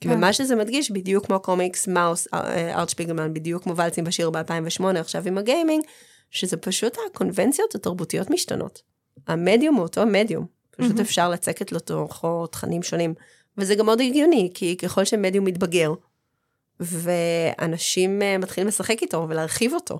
[0.00, 0.10] כן.
[0.10, 4.84] ומה שזה מדגיש, בדיוק כמו קומיקס מאוס, אה, ארט שפיגלמן, בדיוק כמו ולצים בשיר ב-2008,
[4.96, 5.84] עכשיו עם הגיימינג,
[6.30, 8.82] שזה פשוט הקונבנציות התרבותיות משתנות.
[9.26, 11.00] המדיום הוא אותו מדיום, פשוט מהמם.
[11.00, 13.14] אפשר לצקת לתוכו תכנים שונים.
[13.58, 15.92] וזה גם מאוד הגיוני, כי ככל שמדיום מתבגר,
[16.80, 19.98] ואנשים אה, מתחילים לשחק איתו ולהרחיב אותו,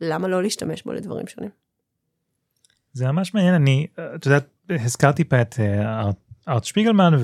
[0.00, 1.50] למה לא להשתמש בו לדברים שונים?
[2.92, 6.10] זה ממש מעניין אני את יודעת הזכרתי פה את אה,
[6.48, 7.14] ארט- שפיגלמן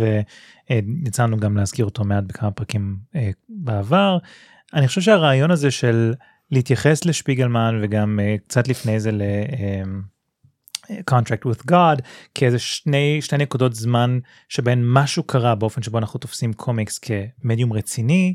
[0.71, 4.19] ויצא לנו גם להזכיר אותו מעט בכמה פרקים אה, בעבר.
[4.75, 6.15] אני חושב שהרעיון הזה של
[6.51, 9.23] להתייחס לשפיגלמן וגם אה, קצת לפני זה ל...
[9.23, 9.83] אה,
[11.11, 12.03] contract with God
[12.35, 18.35] כאיזה שני שתי נקודות זמן שבהן משהו קרה באופן שבו אנחנו תופסים קומיקס כמדיום רציני.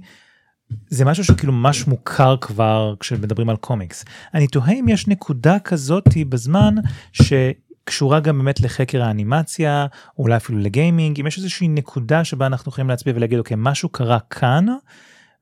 [0.89, 4.05] זה משהו שהוא כאילו ממש מוכר כבר כשמדברים על קומיקס.
[4.34, 6.75] אני תוהה אם יש נקודה כזאתי בזמן
[7.13, 9.86] שקשורה גם באמת לחקר האנימציה,
[10.17, 13.89] או אולי אפילו לגיימינג, אם יש איזושהי נקודה שבה אנחנו יכולים להצביע ולהגיד אוקיי משהו
[13.89, 14.65] קרה כאן,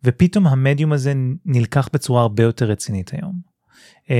[0.03, 1.13] ופתאום המדיום הזה
[1.45, 3.49] נלקח בצורה הרבה יותר רצינית היום.
[4.05, 4.11] Uh,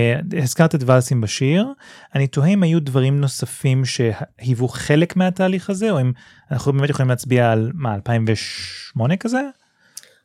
[0.42, 1.74] הזכרת את ולסים בשיר,
[2.16, 6.12] אני תוהה אם היו דברים נוספים שהיוו חלק מהתהליך הזה, או אם
[6.52, 9.42] אנחנו באמת יכולים להצביע על מה 2008 כזה?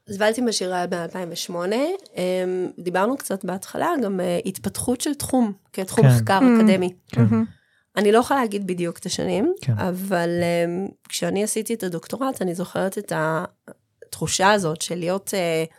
[0.09, 1.55] אז ולטים בשירה היה ב-2008,
[2.79, 6.11] דיברנו קצת בהתחלה גם אה, התפתחות של תחום, כתחום כן.
[6.15, 6.61] מחקר Mm.
[6.61, 6.95] אקדמי.
[7.17, 7.45] מהמם.
[7.97, 9.73] אני לא יכולה להגיד בדיוק את השנים, כן.
[9.79, 10.29] אבל
[10.89, 15.75] um, כשאני עשיתי את הדוקטורט, אני זוכרת את התחושה הזאת של להיות uh,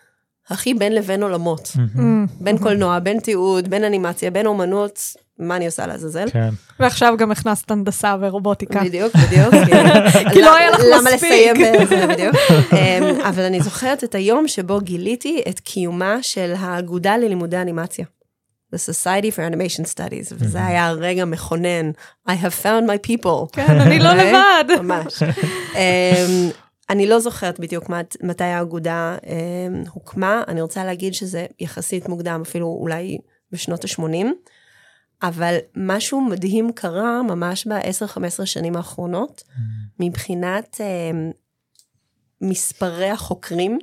[0.54, 1.72] הכי בין לבין עולמות.
[1.76, 2.26] מהמם.
[2.42, 5.00] בין קולנוע, בין תיעוד, בין אנימציה, בין אומנות,
[5.40, 6.30] מה אני עושה לעזאזל?
[6.32, 6.50] כן.
[6.80, 8.84] ועכשיו גם הכנסת הנדסה ורובוטיקה.
[8.84, 9.54] בדיוק, בדיוק.
[10.34, 11.16] כי לא היה לך למה מספיק.
[11.16, 12.36] לסיים בזה בדיוק?
[12.74, 18.06] אמ, אבל אני זוכרת את היום שבו גיליתי את קיומה של האגודה ללימודי אנימציה.
[18.76, 21.92] The Society for Animation Studies, וזה היה רגע מכונן.
[22.30, 23.52] I have found my people.
[23.54, 24.34] כן, אני לא אוקיי?
[24.34, 24.82] לבד.
[24.82, 25.24] ממש.
[25.76, 26.50] אמ,
[26.90, 32.42] אני לא זוכרת בדיוק מת- מתי האגודה אמ, הוקמה, אני רוצה להגיד שזה יחסית מוקדם,
[32.46, 33.18] אפילו אולי
[33.52, 34.26] בשנות ה-80,
[35.24, 39.44] אבל משהו מדהים קרה ממש ב-10-15 שנים האחרונות,
[40.00, 41.32] מבחינת אמ,
[42.42, 43.80] מספרי החוקרים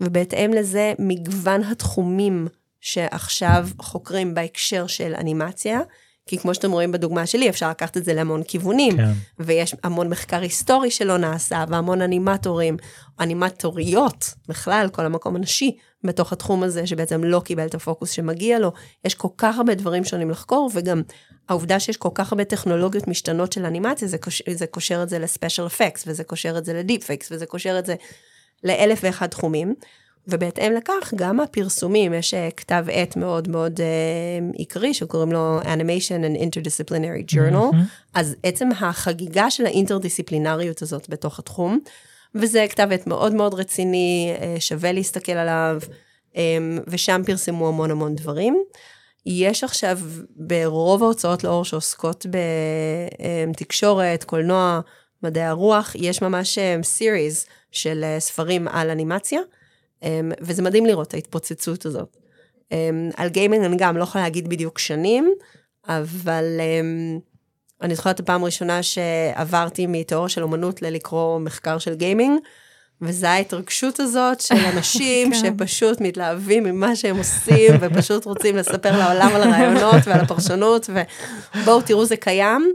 [0.00, 2.48] ובהתאם לזה מגוון התחומים
[2.80, 5.80] שעכשיו חוקרים בהקשר של אנימציה,
[6.26, 9.12] כי כמו שאתם רואים בדוגמה שלי, אפשר לקחת את זה להמון כיוונים, כן.
[9.38, 12.76] ויש המון מחקר היסטורי שלא נעשה, והמון אנימטורים,
[13.20, 18.72] אנימטוריות, בכלל, כל המקום הנשי בתוך התחום הזה, שבעצם לא קיבל את הפוקוס שמגיע לו.
[19.04, 21.02] יש כל כך הרבה דברים שונים לחקור, וגם
[21.48, 25.18] העובדה שיש כל כך הרבה טכנולוגיות משתנות של אנימציה, זה, קוש, זה קושר את זה
[25.18, 27.94] ל special effects, וזה קושר את זה ל deep fakes, וזה קושר את זה
[28.64, 29.74] לאלף ואחד תחומים.
[30.28, 36.24] ובהתאם לכך, גם הפרסומים, יש אה, כתב עת מאוד מאוד uh, עיקרי, שקוראים לו Animation
[36.24, 38.10] and Interdisciplinary Journal, mm-hmm.
[38.14, 41.78] אז עצם החגיגה של האינטרדיסציפלינריות הזאת בתוך התחום,
[42.34, 45.78] וזה כתב עת מאוד מאוד רציני, uh, שווה להסתכל עליו,
[46.32, 46.36] um,
[46.86, 48.62] ושם פרסמו המון המון דברים.
[49.26, 49.98] יש עכשיו
[50.36, 52.26] ברוב ההוצאות לאור שעוסקות
[53.50, 54.80] בתקשורת, קולנוע,
[55.22, 59.40] מדעי הרוח, יש ממש סיריז של ספרים על אנימציה.
[60.04, 62.16] אמ, וזה מדהים לראות את ההתפוצצות הזאת.
[62.72, 65.32] אמ, על גיימינג אני גם לא יכולה להגיד בדיוק שנים,
[65.88, 67.18] אבל אמ,
[67.84, 72.40] אני זוכרת את הפעם הראשונה שעברתי מתיאוריה של אומנות ללקרוא מחקר של גיימינג,
[73.02, 75.38] וזה ההתרגשות הזאת של אנשים כן.
[75.38, 80.90] שפשוט מתלהבים ממה שהם עושים, ופשוט רוצים לספר לעולם על הרעיונות ועל הפרשנות,
[81.56, 82.72] ובואו תראו זה קיים.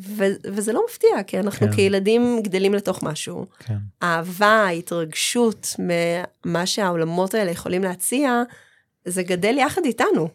[0.00, 1.72] ו- וזה לא מפתיע, כי אנחנו כן.
[1.72, 3.46] כילדים גדלים לתוך משהו.
[3.58, 3.76] כן.
[4.02, 8.42] אהבה, התרגשות ממה שהעולמות האלה יכולים להציע,
[9.04, 10.28] זה גדל יחד איתנו.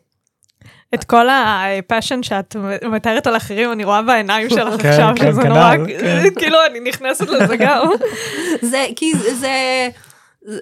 [0.93, 2.55] את כל הפאשן שאת
[2.91, 6.23] מתארת על אחרים, אני רואה בעיניים שלך כן, עכשיו, כן, שזה כנ"ל, נורא, כן.
[6.39, 7.87] כאילו אני נכנסת לזה גם.
[8.71, 9.89] זה, כי זה, זה,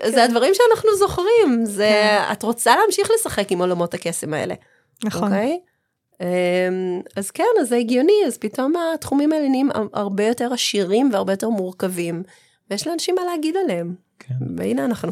[0.05, 4.55] זה הדברים שאנחנו זוכרים, זה, את רוצה להמשיך לשחק עם עולמות הקסם האלה.
[5.03, 5.23] נכון.
[5.23, 5.59] אוקיי?
[6.21, 11.33] אמ, אז כן, אז זה הגיוני, אז פתאום התחומים האלה נהיים הרבה יותר עשירים והרבה
[11.33, 12.23] יותר מורכבים,
[12.71, 13.95] ויש לאנשים מה להגיד עליהם.
[14.19, 14.35] כן.
[14.57, 15.11] והנה אנחנו.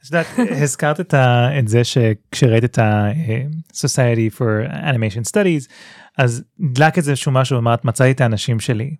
[0.00, 0.26] את יודעת,
[0.62, 5.72] הזכרת את, ה, את זה שכשראית את ה-Society for Animation Studies,
[6.18, 8.94] אז דלק איזשהו משהו, אמרת, מצאתי את האנשים שלי.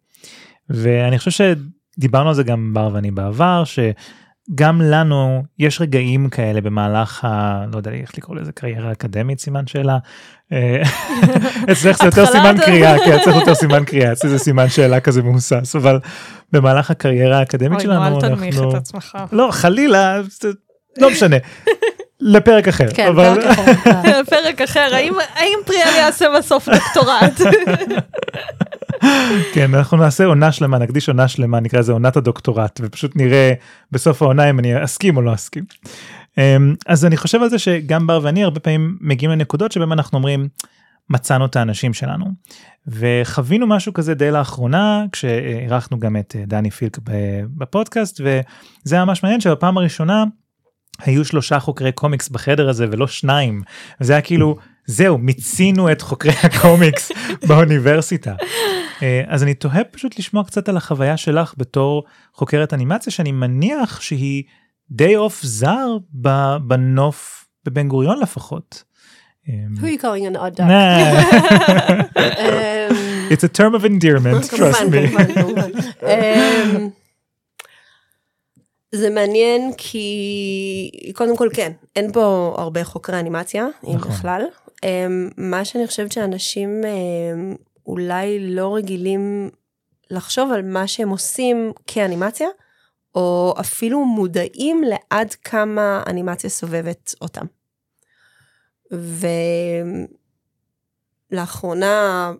[0.71, 7.25] ואני חושב שדיברנו על זה גם בר ואני בעבר, שגם לנו יש רגעים כאלה במהלך
[7.25, 7.65] ה...
[7.73, 9.99] לא יודע איך לקרוא לזה, קריירה אקדמית, סימן שאלה.
[10.53, 10.83] אה,
[11.73, 15.23] אצלך זה יותר סימן קריאה, כן, אצלך יותר סימן קריאה, אצלי זה סימן שאלה כזה
[15.23, 16.01] מהוסס, אבל
[16.53, 18.37] במהלך הקריירה האקדמית שלנו, אוי, נו, אל אנחנו...
[18.37, 19.19] תנמיך את עצמך.
[19.33, 20.21] לא, חלילה,
[21.01, 21.37] לא משנה.
[22.21, 22.87] לפרק אחר.
[22.95, 23.41] כן, אבל...
[23.43, 24.21] פרק אחר.
[24.31, 27.41] פרק אחר, האם- האם פריאל יעשה בסוף דוקטורט?
[29.55, 33.53] כן, אנחנו נעשה עונה שלמה, נקדיש עונה שלמה, נקרא לזה עונת הדוקטורט, ופשוט נראה
[33.93, 35.65] בסוף העונה אם אני אסכים או לא אסכים.
[36.39, 40.19] אמ, אז אני חושב על זה שגם בר ואני הרבה פעמים מגיעים לנקודות שבהם אנחנו
[40.19, 40.49] אומרים,
[41.11, 42.25] מצאנו את האנשים שלנו.
[42.87, 46.99] וחווינו משהו כזה די לאחרונה, כשאירחנו גם את אה, דני פילק
[47.57, 50.25] בפודקאסט, וזה היה ממש מעניין שבפעם הראשונה
[51.03, 53.63] היו שלושה חוקרי קומיקס בחדר הזה ולא שניים.
[54.01, 57.13] זה היה כאילו, זהו, מיצינו את חוקרי הקומיקס
[57.49, 58.35] באוניברסיטה.
[59.03, 64.01] אה, אז אני תוהה פשוט לשמוע קצת על החוויה שלך בתור חוקרת אנימציה, שאני מניח
[64.01, 64.43] שהיא
[64.91, 65.97] די עוף זר
[66.61, 68.85] בנוף בבן גוריון לפחות.
[69.49, 70.67] אמ, Who are you calling an odd duck?
[70.69, 70.71] nah,
[72.41, 72.97] אמ,
[73.31, 75.03] It's a term of endearment, trust me.
[78.93, 84.13] זה מעניין כי קודם כל כן, אין פה הרבה חוקרי אנימציה, אם נכון.
[84.13, 84.45] בכלל.
[84.85, 87.55] אמ, מה שאני חושבת שאנשים אמ,
[87.87, 89.51] אולי לא רגילים
[90.11, 92.49] לחשוב על מה שהם עושים כאנימציה,
[93.15, 97.47] או אפילו מודעים לעד כמה אנימציה סובבת אותם.
[101.31, 102.33] ולאחרונה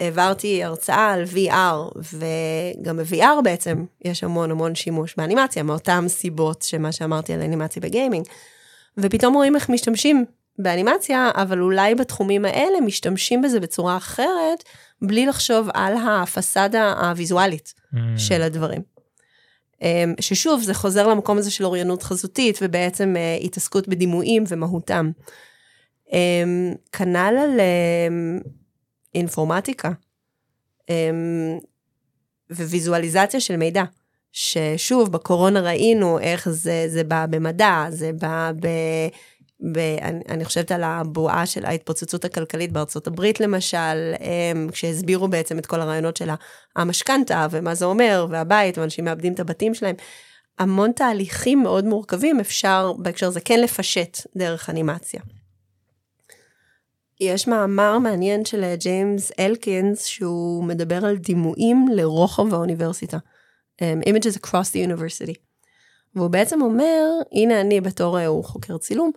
[0.00, 6.92] העברתי הרצאה על VR, וגם ב-VR בעצם יש המון המון שימוש באנימציה, מאותן סיבות שמה
[6.92, 8.26] שאמרתי על אנימציה בגיימינג.
[8.98, 10.24] ופתאום רואים איך משתמשים
[10.58, 14.64] באנימציה, אבל אולי בתחומים האלה משתמשים בזה בצורה אחרת,
[15.02, 18.82] בלי לחשוב על הפסאדה הוויזואלית Mm, של הדברים.
[19.82, 25.10] אמ, ששוב, זה חוזר למקום הזה של אוריינות חזותית, ובעצם אה, התעסקות בדימויים ומהותם.
[26.12, 28.40] אמ, כנ"ל על אמ,
[29.16, 29.90] אינפורמטיקה
[30.88, 31.58] אמ,
[32.50, 33.82] וויזואליזציה של מידע.
[34.32, 38.66] ששוב, בקורונה ראינו איך זה, זה בא במדע, זה בא ב...
[39.72, 45.58] ב אני, אני חושבת על הבועה של ההתפוצצות הכלכלית בארצות הברית למשל, הם, כשהסבירו בעצם
[45.58, 46.30] את כל הרעיונות של
[46.76, 49.94] המשכנתה ומה זה אומר, והבית, ואנשים מאבדים את הבתים שלהם.
[50.58, 55.20] המון תהליכים מאוד מורכבים אפשר בהקשר הזה כן לפשט דרך אנימציה.
[57.20, 63.18] יש מאמר מעניין של אה, ג'יימס אלקינס שהוא מדבר על דימויים לרוחב האוניברסיטה.
[63.82, 65.34] Um, images across the university.
[66.14, 69.10] והוא בעצם אומר, הנה אני בתור, הוא חוקר צילום,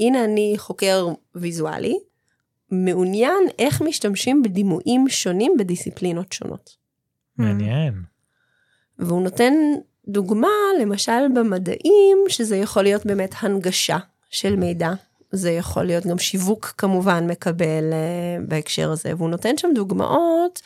[0.00, 1.98] הנה אני חוקר ויזואלי,
[2.70, 6.76] מעוניין איך משתמשים בדימויים שונים בדיסציפלינות שונות.
[7.38, 7.94] מעניין.
[8.98, 9.52] והוא נותן
[10.08, 10.48] דוגמה,
[10.80, 13.98] למשל במדעים, שזה יכול להיות באמת הנגשה
[14.30, 14.92] של מידע.
[15.32, 20.62] זה יכול להיות גם שיווק כמובן מקבל uh, בהקשר הזה, והוא נותן שם דוגמאות,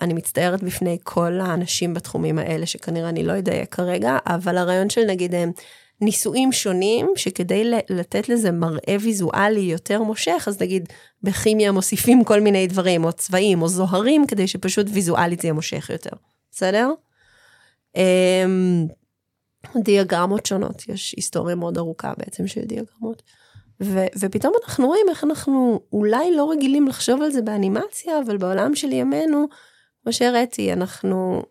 [0.00, 5.04] אני מצטערת בפני כל האנשים בתחומים האלה, שכנראה אני לא אדייק כרגע, אבל הרעיון של
[5.04, 5.52] נגיד הם
[6.00, 10.88] ניסויים שונים, שכדי לתת לזה מראה ויזואלי יותר מושך, אז נגיד
[11.22, 15.90] בכימיה מוסיפים כל מיני דברים, או צבעים, או זוהרים, כדי שפשוט ויזואלית זה יהיה מושך
[15.90, 16.10] יותר,
[16.52, 16.90] בסדר?
[17.96, 18.86] אמ,
[19.76, 23.22] דיאגרמות שונות, יש היסטוריה מאוד ארוכה בעצם של דיאגרמות.
[23.82, 28.74] ו- ופתאום אנחנו רואים איך אנחנו אולי לא רגילים לחשוב על זה באנימציה, אבל בעולם
[28.74, 29.48] של ימינו,
[30.02, 31.42] כמו שהראיתי, אנחנו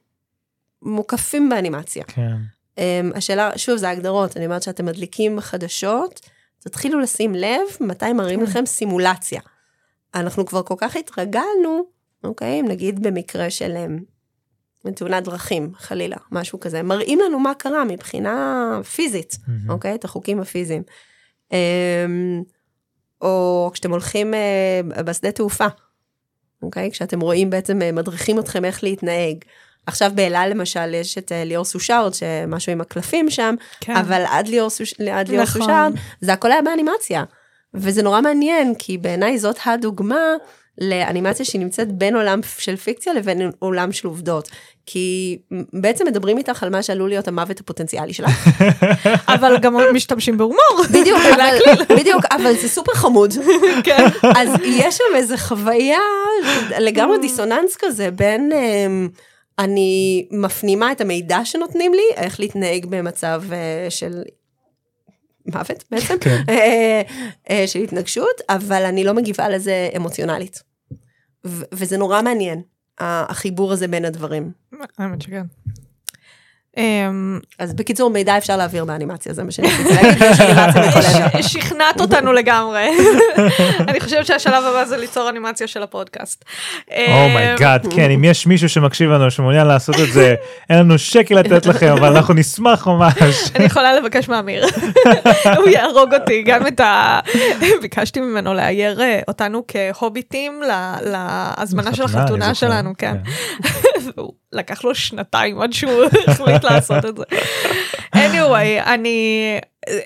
[0.82, 2.04] מוקפים באנימציה.
[2.08, 2.36] כן.
[2.76, 6.20] Um, השאלה, שוב, זה הגדרות, אני אומרת שאתם מדליקים חדשות,
[6.60, 8.46] תתחילו לשים לב מתי מראים כן.
[8.46, 9.42] לכם סימולציה.
[10.16, 11.84] אנחנו כבר כל כך התרגלנו,
[12.24, 13.76] אוקיי, נגיד במקרה של
[14.96, 19.72] תאונת דרכים, חלילה, משהו כזה, מראים לנו מה קרה מבחינה פיזית, mm-hmm.
[19.72, 19.96] אוקיי?
[19.96, 20.84] את החוקים הפיזיים.
[21.54, 22.44] Um,
[23.22, 25.68] או כשאתם הולכים uh, בשדה תעופה,
[26.62, 26.92] אוקיי?
[26.92, 29.38] כשאתם רואים בעצם, uh, מדריכים אתכם איך להתנהג.
[29.86, 33.96] עכשיו באלעל למשל יש את uh, ליאור סושארד, שמשהו עם הקלפים שם, כן.
[33.96, 34.94] אבל עד ליאור, סוש...
[35.12, 35.62] עד ליאור נכון.
[35.62, 37.24] סושארד, זה הכל היה באנימציה.
[37.74, 40.36] וזה נורא מעניין, כי בעיניי זאת הדוגמה
[40.82, 44.50] לאנימציה שהיא נמצאת בין עולם של פיקציה לבין עולם של עובדות.
[44.86, 45.38] כי
[45.74, 48.48] בעצם מדברים איתך על מה שעלול להיות המוות הפוטנציאלי שלך.
[49.36, 50.84] אבל גם משתמשים בהומור.
[50.94, 51.58] בדיוק, אבל,
[51.90, 53.34] בדיוק, אבל זה סופר חמוד.
[53.84, 54.08] כן.
[54.36, 56.00] אז יש שם איזה חוויה
[56.80, 58.52] לגמרי דיסוננס כזה בין...
[58.52, 59.10] אמ,
[59.60, 64.22] אני מפנימה את המידע שנותנים לי, איך להתנהג במצב אה, של
[65.46, 66.44] מוות בעצם, כן.
[66.50, 67.02] אה,
[67.50, 70.64] אה, של התנגשות, אבל אני לא מגיבה לזה אמוציונלית.
[71.46, 72.62] וזה נורא מעניין,
[73.00, 74.52] החיבור הזה בין הדברים.
[74.98, 75.44] האמת שכן.
[76.78, 81.42] אמ, אז בקיצור, מידע אפשר להעביר באנימציה, זה מה שאני רוצה להגיד, יש אנימציה מכל
[81.42, 82.90] שכנעת אותנו לגמרי.
[83.90, 86.46] אני חושבת שהשלב הבא זה ליצור אנימציה של הפודקאסט.
[87.08, 90.36] Oh my God, oh כן, אם יש מישהו שמקשיב לנו שמעוניין לעשות את זה,
[90.70, 93.16] אין לנו שקל לתת לכם, אבל אנחנו נשמח ממש.
[93.56, 94.66] אני יכולה לבקש מאמיר,
[95.58, 97.20] הוא יהרוג אותי, גם את ה...
[97.82, 100.62] ביקשתי ממנו לאייר אה, אותנו כהוביטים
[101.02, 103.16] להזמנה של החתונה שלנו, כן.
[103.24, 103.32] כן.
[104.54, 107.24] לקח לו שנתיים עד שהוא החליט לעשות את זה.
[108.16, 109.38] anyway, אני,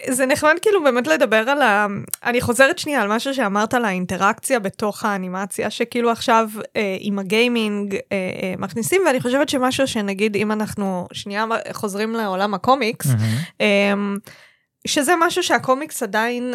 [0.10, 1.88] זה נחמד כאילו באמת לדבר על ה...
[2.24, 7.96] אני חוזרת שנייה על משהו שאמרת על האינטראקציה בתוך האנימציה, שכאילו עכשיו אה, עם הגיימינג
[7.96, 13.62] אה, אה, מכניסים, ואני חושבת שמשהו שנגיד אם אנחנו שנייה חוזרים לעולם הקומיקס, mm-hmm.
[13.62, 13.94] אה,
[14.88, 16.54] שזה משהו שהקומיקס עדיין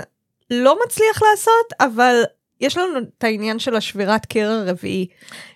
[0.50, 2.22] לא מצליח לעשות, אבל
[2.60, 5.06] יש לנו את העניין של השבירת קיר הרביעי,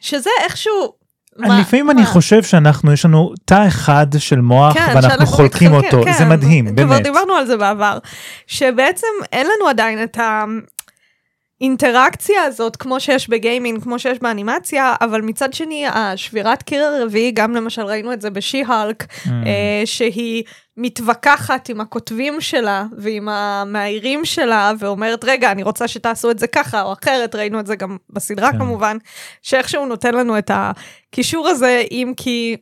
[0.01, 1.06] שזה איכשהו...
[1.39, 1.93] מה, לפעמים מה?
[1.93, 6.24] אני חושב שאנחנו, יש לנו תא אחד של מוח כן, ואנחנו חולקים אותו, כן, זה
[6.24, 6.80] מדהים, באמת.
[6.87, 7.99] כבר דיברנו על זה בעבר,
[8.47, 10.18] שבעצם אין לנו עדיין את
[11.61, 17.55] האינטראקציה הזאת, כמו שיש בגיימינג, כמו שיש באנימציה, אבל מצד שני, השבירת קיר הרביעי, גם
[17.55, 19.29] למשל ראינו את זה בשי-הלק, mm.
[19.29, 20.45] אה, שהיא...
[20.77, 26.83] מתווכחת עם הכותבים שלה ועם המאיירים שלה ואומרת רגע אני רוצה שתעשו את זה ככה
[26.83, 28.59] או אחרת ראינו את זה גם בסדרה כן.
[28.59, 28.97] כמובן
[29.43, 32.57] שאיכשהו נותן לנו את הקישור הזה אם כי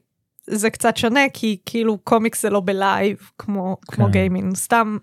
[0.46, 3.96] זה קצת שונה כי כאילו קומיקס זה לא ב live כמו כן.
[3.96, 4.98] כמו גיימינג סתם.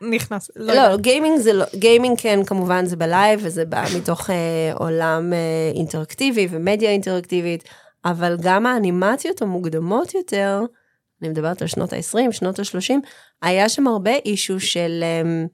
[0.00, 0.50] נכנס.
[0.56, 4.72] לא, לא גיימינג זה לא, גיימינג כן כמובן זה ב live וזה בא מתוך אה,
[4.74, 5.38] עולם אה,
[5.74, 7.64] אינטראקטיבי ומדיה אינטראקטיבית,
[8.04, 10.60] אבל גם האנימציות המוקדמות יותר,
[11.22, 12.94] אני מדברת על שנות ה-20, שנות ה-30,
[13.42, 15.48] היה שם הרבה issue של um,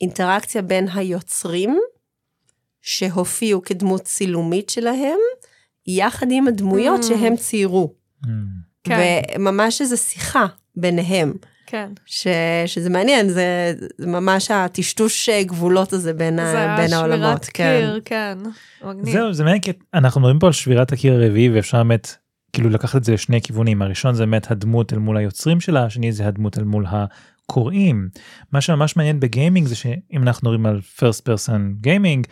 [0.00, 1.78] אינטראקציה בין היוצרים,
[2.82, 5.18] שהופיעו כדמות צילומית שלהם,
[5.86, 7.06] יחד עם הדמויות mm.
[7.06, 7.94] שהם ציירו.
[8.24, 8.28] Mm.
[8.84, 9.20] כן.
[9.36, 11.34] וממש איזו שיחה ביניהם.
[11.70, 11.92] כן.
[12.06, 12.26] ש,
[12.66, 17.18] שזה מעניין, זה, זה ממש הטשטוש גבולות הזה בין, ה, בין העולמות.
[17.20, 18.38] זה השבירת קיר, כן.
[18.80, 19.12] כן.
[19.12, 22.16] זהו, זה מעניין, כי אנחנו מדברים פה על שבירת הקיר הרביעי, ואפשר באמת
[22.52, 26.12] כאילו לקחת את זה לשני כיוונים הראשון זה באמת הדמות אל מול היוצרים שלה השני
[26.12, 28.08] זה הדמות אל מול הקוראים
[28.52, 32.28] מה שממש מעניין בגיימינג זה שאם אנחנו מדברים על first person gaming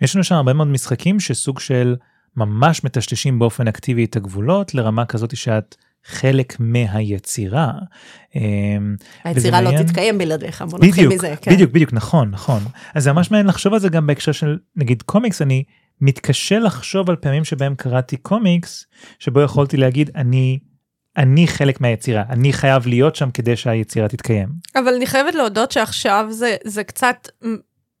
[0.00, 1.96] יש לנו שם הרבה מאוד משחקים שסוג של
[2.36, 5.76] ממש מטשטשים באופן אקטיבי את הגבולות לרמה כזאת שאת
[6.06, 7.72] חלק מהיצירה.
[8.36, 9.86] אמ, היצירה לא מעניין...
[9.86, 11.34] תתקיים בלעדיך, בוא נתחיל מזה.
[11.42, 11.50] כן.
[11.50, 12.62] בדיוק, בדיוק, נכון, נכון.
[12.94, 15.64] אז זה ממש מעניין לחשוב על זה גם בהקשר של נגיד קומיקס, אני
[16.00, 18.86] מתקשה לחשוב על פעמים שבהם קראתי קומיקס,
[19.18, 20.58] שבו יכולתי להגיד, אני
[21.16, 24.48] אני חלק מהיצירה, אני חייב להיות שם כדי שהיצירה תתקיים.
[24.76, 27.28] אבל אני חייבת להודות שעכשיו זה, זה קצת,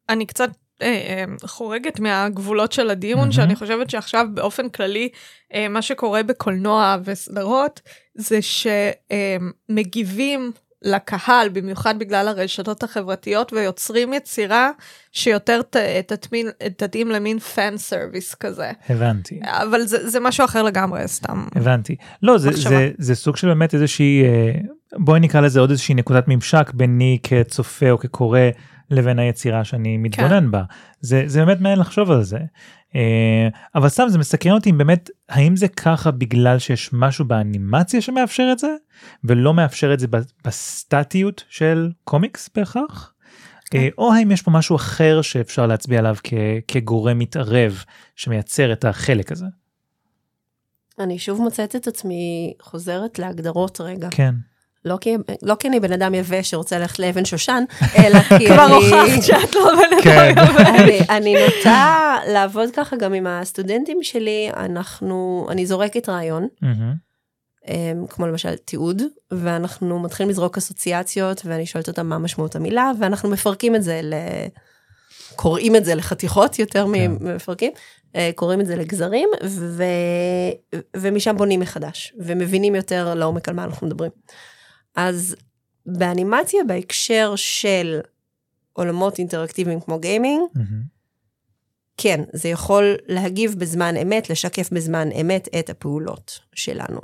[0.08, 0.50] אני קצת
[0.82, 3.32] אה, אה, חורגת מהגבולות של הדיון, Mhm.
[3.32, 5.08] שאני חושבת שעכשיו באופן כללי,
[5.54, 7.80] אה, מה שקורה בקולנוע וסדרות,
[8.14, 8.38] זה
[9.70, 10.52] שמגיבים
[10.82, 14.70] לקהל, במיוחד בגלל הרשתות החברתיות, ויוצרים יצירה
[15.12, 18.70] שיותר ת, תתמין, תתאים למין פן סרוויס כזה.
[18.88, 19.40] הבנתי.
[19.44, 21.46] אבל זה, זה משהו אחר לגמרי, סתם.
[21.54, 21.96] הבנתי.
[22.22, 22.70] לא, זה, מחשבה.
[22.70, 24.22] זה, זה סוג של באמת איזושהי,
[24.92, 28.40] בואי נקרא לזה עוד איזושהי נקודת ממשק ביני כצופה או כקורא
[28.90, 30.62] לבין היצירה שאני מתבונן בה.
[31.00, 32.38] זה, זה באמת מעניין לחשוב על זה.
[32.94, 38.00] אה, אבל סתם זה מסקרן אותי אם באמת, האם זה ככה בגלל שיש משהו באנימציה
[38.00, 38.74] שמאפשר את זה,
[39.24, 40.06] ולא מאפשר את זה
[40.44, 43.14] בסטטיות של קומיקס בהכרח?
[43.74, 46.34] אה, או האם יש פה משהו אחר שאפשר להצביע עליו כ-
[46.68, 47.84] כגורם מתערב
[48.16, 49.46] שמייצר את החלק הזה?
[50.98, 54.08] אני שוב מוצאת את עצמי חוזרת להגדרות רגע.
[54.10, 54.34] כן.
[54.84, 57.64] לא כי, לא כי אני בן אדם יבש שרוצה ללכת לאבן שושן,
[58.04, 58.74] אלא כי כבר אני...
[58.74, 60.38] הוכחת שאת לא בן כן.
[60.38, 60.56] אדם.
[60.56, 66.48] אני, אני נוטה לעבוד ככה גם עם הסטודנטים שלי, אנחנו, אני זורקת רעיון.
[67.68, 73.30] אמ, כמו למשל תיעוד, ואנחנו מתחילים לזרוק אסוציאציות, ואני שואלת אותם מה משמעות המילה, ואנחנו
[73.30, 74.14] מפרקים את זה ל...
[75.36, 77.10] קוראים את זה לחתיכות יותר כן.
[77.10, 77.72] ממפרקים,
[78.16, 79.84] אה, קוראים את זה לגזרים, ו...
[80.96, 84.10] ומשם בונים מחדש, ומבינים יותר לעומק על מה אנחנו מדברים.
[84.96, 85.36] אז
[85.86, 88.00] באנימציה בהקשר של
[88.72, 90.94] עולמות אינטראקטיביים כמו גיימינג, מהמם.
[91.96, 97.00] כן, זה יכול להגיב בזמן אמת, לשקף בזמן אמת את הפעולות שלנו.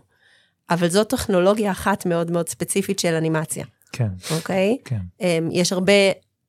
[0.71, 4.79] אבל זו טכנולוגיה אחת מאוד מאוד ספציפית של אנימציה, כן, אוקיי?
[4.85, 5.01] כן.
[5.21, 5.93] אמ, יש הרבה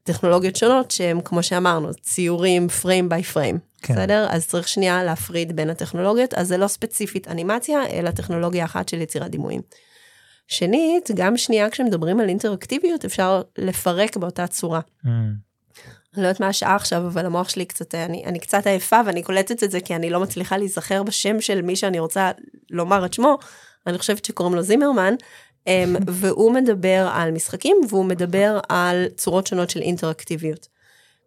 [0.04, 3.94] טכנולוגיות שונות שהן, כמו שאמרנו, ציורים פריים ביי פריים, כן.
[3.94, 4.28] בסדר?
[4.30, 9.02] אז צריך שנייה להפריד בין הטכנולוגיות, אז זה לא ספציפית אנימציה, אלא טכנולוגיה אחת של
[9.02, 9.62] יצירת דימויים.
[10.52, 14.80] שנית, גם שנייה כשמדברים על אינטראקטיביות, אפשר לפרק באותה צורה.
[15.04, 15.34] מהמם.
[16.14, 19.24] אני לא יודעת מה השעה עכשיו, אבל המוח שלי קצת, אני, אני קצת עייפה ואני
[19.24, 22.32] קולטת את זה כי אני לא מצליחה להיזכר בשם של מי שאני רוצה
[22.70, 23.38] לומר את שמו.
[23.88, 25.14] אני חושבת שקוראים לו זימרמן,
[25.68, 30.68] אמ, והוא מדבר על משחקים והוא מדבר על צורות שונות של אינטראקטיביות.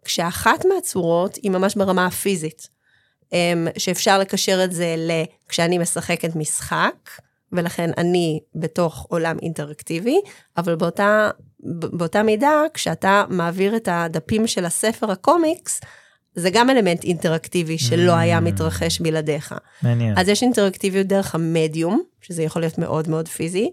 [0.03, 2.67] כשאחת מהצורות היא ממש ברמה הפיזית,
[3.33, 7.09] אמ, שאפשר לקשר את זה לכשאני משחקת משחק,
[7.51, 10.21] ולכן אני בתוך עולם אינטראקטיבי,
[10.57, 11.29] אבל באותה,
[11.69, 15.81] באותה מידה, כשאתה מעביר את הדפים של הספר הקומיקס,
[16.35, 19.55] זה גם אלמנט אינטראקטיבי שלא היה מתרחש בלעדיך.
[19.81, 20.13] מעניין.
[20.17, 23.71] אז יש אינטראקטיביות דרך המדיום, שזה יכול להיות מאוד מאוד פיזי.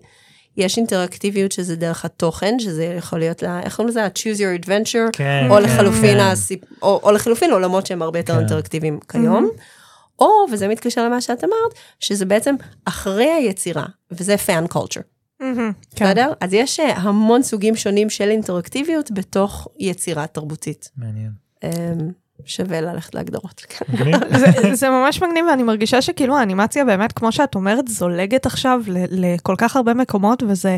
[0.57, 4.05] יש אינטראקטיביות שזה דרך התוכן, שזה יכול להיות, לה, איך קוראים לזה?
[4.05, 6.21] ה-choose your adventure, כן, או כן, לחלופין, כן.
[6.21, 6.61] הסיפ...
[6.83, 8.39] או, או לחלופין עולמות שהם הרבה יותר כן.
[8.39, 9.51] אינטראקטיביים כיום.
[10.19, 12.55] או, וזה מתקשר למה שאת אמרת, שזה בעצם
[12.85, 15.01] אחרי היצירה, וזה fan culture.
[15.97, 16.05] כן.
[16.05, 16.33] בסדר?
[16.41, 20.91] אז יש אה, המון סוגים שונים של אינטראקטיביות בתוך יצירה תרבותית.
[20.97, 21.31] מעניין.
[21.65, 21.71] אמ,
[22.45, 23.63] שווה ללכת להגדרות.
[24.41, 29.35] זה, זה ממש מגניב ואני מרגישה שכאילו האנימציה באמת כמו שאת אומרת זולגת עכשיו ל-
[29.35, 30.77] לכל כך הרבה מקומות וזה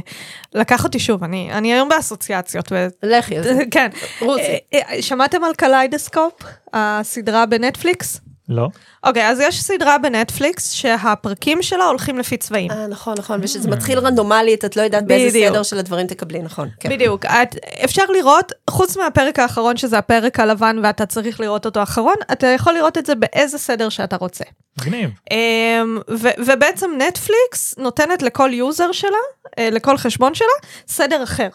[0.55, 2.72] לקח אותי שוב אני אני היום באסוציאציות.
[2.72, 2.87] ו...
[3.03, 3.62] לכי על זה.
[3.70, 3.89] כן.
[4.20, 4.43] רוצי.
[4.43, 6.32] אה, אה, שמעתם על קליידסקופ
[6.72, 8.20] הסדרה בנטפליקס?
[8.49, 8.69] לא?
[9.05, 12.71] אוקיי אז יש סדרה בנטפליקס שהפרקים שלה הולכים לפי צבעים.
[12.71, 15.39] אה, נכון, נכון, ושזה מתחיל רנדומלית, את לא יודעת באיזה.
[15.49, 16.69] סדר של הדברים תקבלי, נכון.
[16.81, 16.89] כן.
[16.89, 22.15] בדיוק, את, אפשר לראות, חוץ מהפרק האחרון שזה הפרק הלבן ואתה צריך לראות אותו אחרון,
[22.33, 24.45] אתה יכול לראות את זה באיזה סדר שאתה רוצה.
[24.81, 25.11] מגניב.
[25.31, 25.99] אמ,
[26.47, 29.11] ובעצם נטפליקס נותנת לכל user שלה,
[29.59, 30.49] אה, לכל חשבון שלה,
[30.89, 31.49] סדר אחר.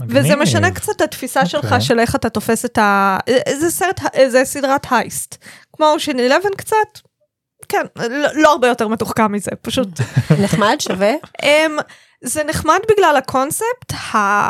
[0.00, 0.24] מגניב.
[0.24, 1.80] וזה משנה קצת את התפיסה שלך אוקיי.
[1.80, 3.18] של איך אתה תופס את ה...
[3.58, 5.44] זה סרט, זה סדרת heist.
[5.76, 6.76] כמו אושן 11 קצת,
[7.68, 9.88] כן, לא, לא הרבה יותר מתוחכם מזה, פשוט
[10.44, 11.12] נחמד, שווה.
[11.42, 11.82] Um,
[12.24, 14.48] זה נחמד בגלל הקונספט, ה...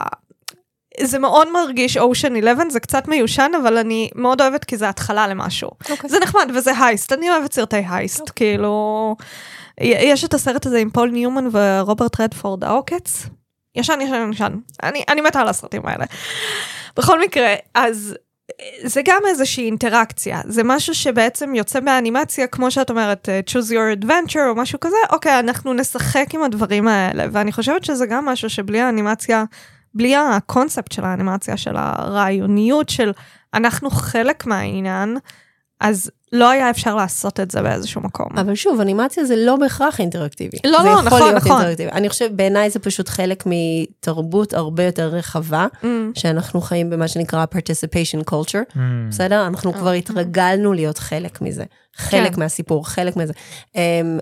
[1.03, 5.29] זה מאוד מרגיש אושן 11, זה קצת מיושן, אבל אני מאוד אוהבת כי זה התחלה
[5.29, 5.71] למשהו.
[5.91, 6.11] אוקיי.
[6.11, 9.17] זה נחמד וזה heist, אני אוהבת סרטי heist, כאילו...
[9.81, 13.27] י- יש את הסרט הזה עם פול ניומן ורוברט רדפורד, העוקץ.
[13.75, 14.53] ישן, ישן, ישן.
[14.83, 16.05] אני, אני מתה על הסרטים האלה.
[16.97, 18.15] בכל מקרה, אז
[18.85, 24.05] זה גם איזושהי אינטראקציה, זה משהו שבעצם יוצא מהאנימציה, כמו שאת אומרת, אה, choose your
[24.05, 28.51] adventure או משהו כזה, אוקיי, אנחנו נשחק עם הדברים האלה, ואני חושבת שזה גם משהו
[28.51, 29.45] שבלי האנימציה,
[29.95, 33.13] בלי הקונספט של האנימציה, של הרעיוניות של
[33.55, 35.17] אנחנו חלק מהעניין,
[35.81, 38.27] אז לא היה אפשר לעשות את זה באיזשהו מקום.
[38.39, 40.57] אבל שוב, אנימציה זה לא בהכרח אינטראקטיבי.
[40.65, 41.53] לא, זה לא, יכול נכון, להיות נכון.
[41.53, 41.91] אינטראקטיבי.
[41.93, 45.87] אני חושבת, בעיניי זה פשוט חלק מתרבות הרבה יותר רחבה, Mm.
[46.15, 48.79] שאנחנו חיים במה שנקרא participation culture, Mm.
[49.11, 49.47] בסדר?
[49.47, 49.99] אנחנו כבר אוקיי.
[49.99, 51.65] התרגלנו להיות חלק מזה.
[51.97, 52.41] חלק כן.
[52.41, 53.33] מהסיפור, חלק מזה.
[53.73, 53.77] Um,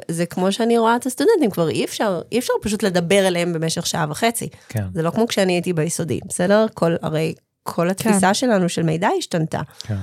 [0.09, 3.87] זה כמו שאני רואה את הסטודנטים, כבר אי אפשר, אי אפשר פשוט לדבר אליהם במשך
[3.87, 4.49] שעה וחצי.
[4.69, 6.67] כן, זה לא כמו כשאני הייתי ביסודי, בסדר?
[6.75, 9.61] כל, הרי כל התפיסה שלנו של מידע השתנתה.
[9.83, 9.95] כן.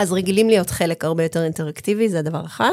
[0.00, 2.72] אז רגילים להיות חלק הרבה יותר אינטראקטיבי, זה דבר אחד.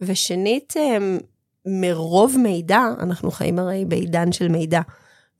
[0.00, 1.18] ושנית, אמ,
[1.66, 4.80] מרוב מידע, אנחנו חיים הרי בעידן של מידע,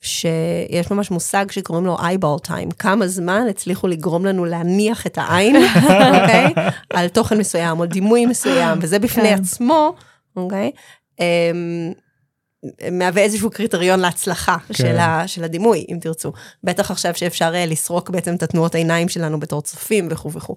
[0.00, 5.56] שיש ממש מושג שקוראים לו eyeball time, כמה זמן הצליחו לגרום לנו להניח את העין,
[6.20, 6.54] אוקיי?
[6.90, 9.40] על תוכן מסוים או דימוי מסוים, וזה בפני כן.
[9.40, 9.94] עצמו,
[10.36, 10.70] אוקיי?
[11.20, 11.92] אמ,
[12.92, 14.74] מהווה איזשהו קריטריון להצלחה כן.
[14.74, 16.32] של, ה, של הדימוי, אם תרצו.
[16.64, 20.56] בטח עכשיו שאפשר אה, לסרוק בעצם את התנועות העיניים שלנו בתור צופים וכו' וכו'.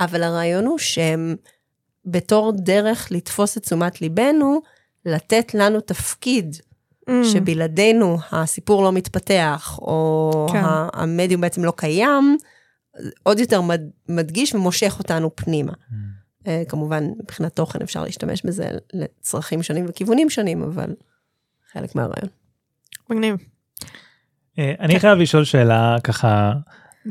[0.00, 1.36] אבל הרעיון הוא שהם
[2.04, 4.60] בתור דרך לתפוס את תשומת ליבנו,
[5.06, 6.56] לתת לנו תפקיד
[7.08, 7.12] Mm.
[7.32, 10.62] שבלעדינו הסיפור לא מתפתח, או כן.
[10.92, 12.36] המדיום בעצם לא קיים,
[13.22, 15.72] עוד יותר מד, מדגיש ומושך אותנו פנימה.
[15.72, 15.94] Mm.
[16.46, 20.94] אה, כמובן, מבחינת תוכן אפשר להשתמש בזה לצרכים שונים וכיוונים שונים, אבל
[21.72, 22.28] חלק מהרעיון.
[23.10, 23.36] מגניב.
[24.58, 26.52] אה, אני חייב לשאול שאלה ככה,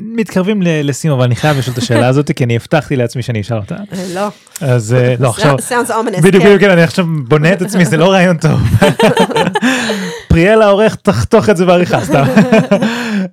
[0.00, 3.56] מתקרבים לסיום, אבל אני חייב לשאול את השאלה הזאת, כי אני הבטחתי לעצמי שאני אשאל
[3.56, 3.74] אותה.
[3.74, 4.28] אה, לא,
[4.60, 6.22] אז אה, לא, עכשיו, sounds ominous.
[6.22, 6.48] בדיוק, כן.
[6.48, 8.60] בדיוק, כן, אני עכשיו בונה את עצמי, זה לא רעיון טוב.
[10.28, 12.24] פריאל העורך, תחתוך את זה בעריכה, סתם.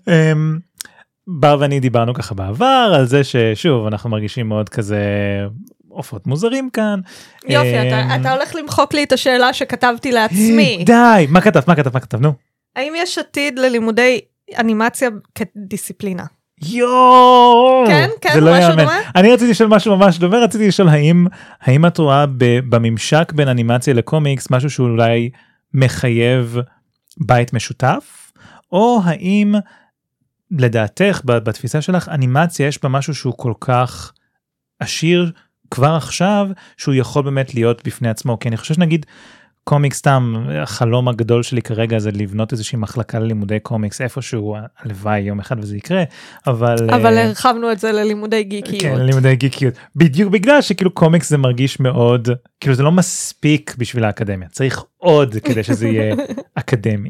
[0.08, 0.58] אמ,
[1.28, 5.00] בר ואני דיברנו ככה בעבר על זה ששוב אנחנו מרגישים מאוד כזה
[5.90, 7.00] עופות מוזרים כאן.
[7.48, 10.84] יופי, אמ, אתה- אתה הולך למחוק לי את השאלה שכתבתי לעצמי.
[10.86, 12.34] די, מה כתבת, מה כתבת, מה כתבת, נו.
[12.76, 14.20] האם יש עתיד ללימודי
[14.60, 16.24] אנימציה כדיסציפלינה?
[16.64, 18.84] יואו, כן, כן, זה לא משהו יאמן.
[18.84, 19.00] דומה?
[19.16, 21.28] אני רציתי לשאול משהו ממש דומה, רציתי לשאול האם,
[21.62, 25.30] האם את רואה בממשק בין אנימציה לקומיקס משהו שאולי
[25.74, 26.58] מחייב
[27.18, 28.32] בית משותף,
[28.72, 29.56] או האם
[30.52, 34.14] לדעתך בתפיסה שלך אנימציה יש בה משהו שהוא כל כך
[34.80, 35.32] עשיר
[35.72, 36.48] כבר עכשיו
[36.78, 39.06] שהוא יכול באמת להיות בפני עצמו כי אני חושב שנגיד
[39.70, 45.40] קומיקס סתם החלום הגדול שלי כרגע זה לבנות איזושהי מחלקה ללימודי קומיקס איפשהו הלוואי יום
[45.40, 46.04] אחד וזה יקרה
[46.48, 48.82] אבל אבל אה, הרחבנו את זה ללימודי גיקיות.
[48.82, 49.74] כן, לימודי גיקיות.
[49.96, 55.36] בדיוק בגלל שכאילו קומיקס זה מרגיש מאוד, כאילו זה לא מספיק בשביל האקדמיה, צריך עוד
[55.44, 56.16] כדי שזה יהיה
[56.56, 57.10] אקדמי.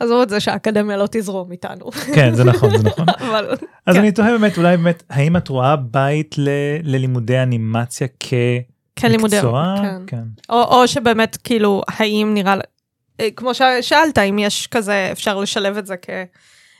[0.00, 1.90] עזוב את זה שהאקדמיה לא תזרום איתנו.
[1.90, 3.06] כן, זה נכון, זה נכון.
[3.28, 3.50] אבל
[3.86, 4.00] אז כן.
[4.00, 6.48] אני תוהה באמת, אולי באמת, האם את רואה בית ל-
[6.82, 8.06] ללימודי אנימציה
[8.98, 9.36] כלימודי...
[9.40, 9.74] כמקצוע?
[9.82, 9.96] כן.
[10.06, 10.22] כן.
[10.50, 12.54] או, או שבאמת כאילו האם נראה
[13.20, 16.10] אה, כמו ששאלת אם יש כזה אפשר לשלב את זה כ...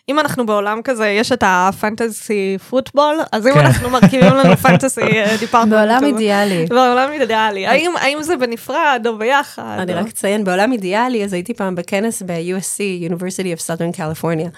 [0.09, 3.61] אם אנחנו בעולם כזה יש את הפנטסי פוטבול אז אם כן.
[3.61, 5.01] אנחנו מרכיבים לנו פנטסי
[5.41, 5.73] דיפרטמנט.
[5.75, 6.67] בעולם אידיאלי.
[6.67, 9.77] בעולם אידיאלי האם האם זה בנפרד או ביחד.
[9.79, 14.49] אני או- רק אציין, בעולם אידיאלי, אז הייתי פעם בכנס ב-USC, University of Southern California,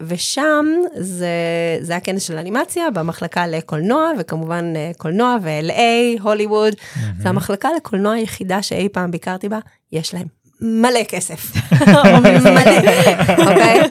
[0.00, 0.66] ושם
[0.96, 1.28] זה,
[1.80, 6.74] זה היה כנס של אנימציה במחלקה לקולנוע, וכמובן אה, קולנוע ו-LA, הוליווד,
[7.18, 9.58] זה המחלקה לקולנוע היחידה שאי פעם ביקרתי בה,
[9.92, 10.26] יש להם
[10.60, 11.52] מלא כסף.
[12.44, 12.76] מלא,
[13.38, 13.80] אוקיי?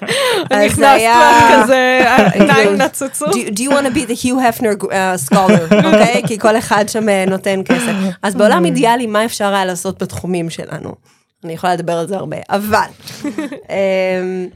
[0.50, 1.40] אז זה נכנסת היה...
[1.64, 3.26] כזה העיניים נצצו.
[3.26, 6.22] Do, do you want to be the Hugh Hefner uh, scholar, אוקיי?
[6.28, 7.92] כי כל אחד שם אה, נותן כסף.
[8.22, 10.96] אז בעולם אידיאלי, מה אפשר היה לעשות בתחומים שלנו?
[11.44, 12.88] אני יכולה לדבר על זה הרבה, אבל
[13.24, 14.48] אמ,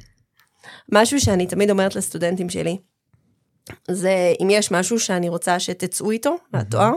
[0.92, 2.78] משהו שאני תמיד אומרת לסטודנטים שלי,
[3.92, 6.92] זה אם יש משהו שאני רוצה שתצאו איתו מהתואר,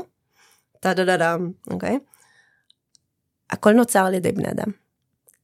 [0.80, 1.98] טה דה דה דם, אוקיי?
[3.50, 4.68] הכל נוצר על ידי בני אדם.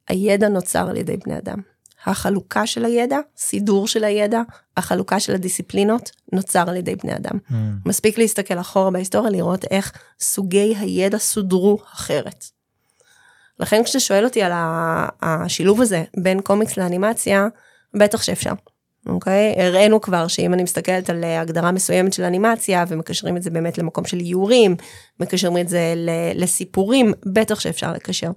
[0.08, 1.58] הידע נוצר על ידי בני אדם.
[2.06, 4.42] החלוקה של הידע, סידור של הידע,
[4.76, 7.38] החלוקה של הדיסציפלינות, נוצר על ידי בני אדם.
[7.50, 7.54] Mm,
[7.86, 12.44] מספיק להסתכל אחורה בהיסטוריה, לראות איך סוגי הידע סודרו אחרת.
[13.60, 14.52] לכן כשאתה שואל אותי על
[15.22, 17.48] השילוב הזה בין קומיקס לאנימציה,
[17.94, 18.52] בטח שאפשר.
[19.06, 19.54] אוקיי?
[19.62, 23.78] הראינו כבר שאם אני מסתכלת על אה, הגדרה מסוימת של אנימציה ומקשרים את זה באמת
[23.78, 24.76] למקום של איורים,
[25.20, 25.94] מקשרים את זה
[26.34, 28.30] לסיפורים, בטח שאפשר לקשר.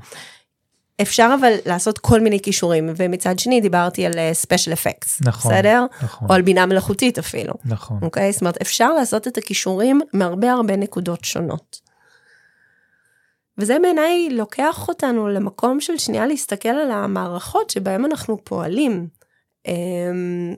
[1.01, 5.85] אפשר אבל לעשות כל מיני כישורים, ומצד שני דיברתי על ספיישל אפקטס, נכון, בסדר?
[6.03, 7.53] נכון, או על בינה מלאכותית אפילו.
[7.65, 7.99] נכון.
[8.01, 8.31] אוקיי?
[8.31, 11.79] זאת אומרת, אפשר לעשות את הכישורים מהרבה הרבה נקודות שונות.
[13.57, 19.07] וזה בעיניי לוקח אותנו למקום של שנייה להסתכל על המערכות שבהן אנחנו פועלים.
[19.67, 20.55] אמ,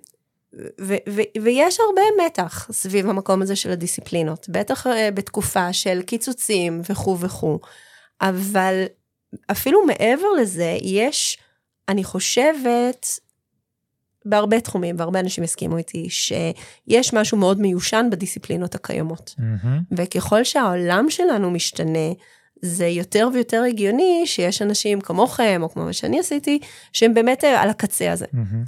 [0.82, 6.82] ו- ו- ויש הרבה מתח סביב המקום הזה של הדיסציפלינות, בטח אה, בתקופה של קיצוצים
[6.90, 7.60] וכו' וכו',
[8.22, 8.84] אבל
[9.52, 11.38] אפילו מעבר לזה, יש,
[11.90, 13.08] אני חושבת,
[14.26, 19.36] בהרבה תחומים, והרבה אנשים יסכימו איתי, שיש משהו מאוד מיושן בדיסציפלינות הקיימות.
[19.38, 19.82] מהמם.
[19.92, 22.10] וככל שהעולם שלנו משתנה,
[22.62, 26.60] זה יותר ויותר הגיוני שיש אנשים כמוכם, או כמו מה שאני עשיתי,
[26.94, 28.26] שהם באמת אה, על הקצה הזה.
[28.34, 28.64] מהמם.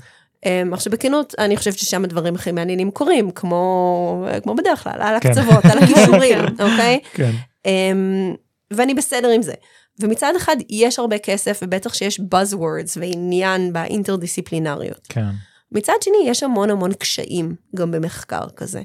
[0.46, 5.20] אמ, עכשיו בכנות, אני חושבת ששם הדברים הכי מעניינים קורים, כמו, כמו בדרך כלל, על
[5.20, 5.30] כן.
[5.30, 7.00] הקצוות, על הכישורים, אוקיי?
[7.14, 7.32] כן.
[7.66, 8.34] אמ,
[8.72, 9.54] ואני בסדר עם זה.
[10.00, 15.08] ומצד אחד יש הרבה כסף, ובטח שיש buzzwords ועניין באינטרדיסציפלינריות.
[15.10, 15.26] כן.
[15.72, 18.82] מצד שני, יש המון המון קשיים גם במחקר כזה.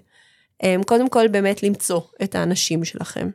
[0.63, 3.31] אמ, קודם כל, באמת למצוא את האנשים שלכם.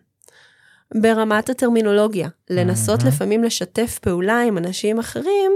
[1.02, 3.12] ברמת הטרמינולוגיה, לנסות מהמם.
[3.12, 5.52] לפעמים לשתף פעולה עם אנשים אחרים.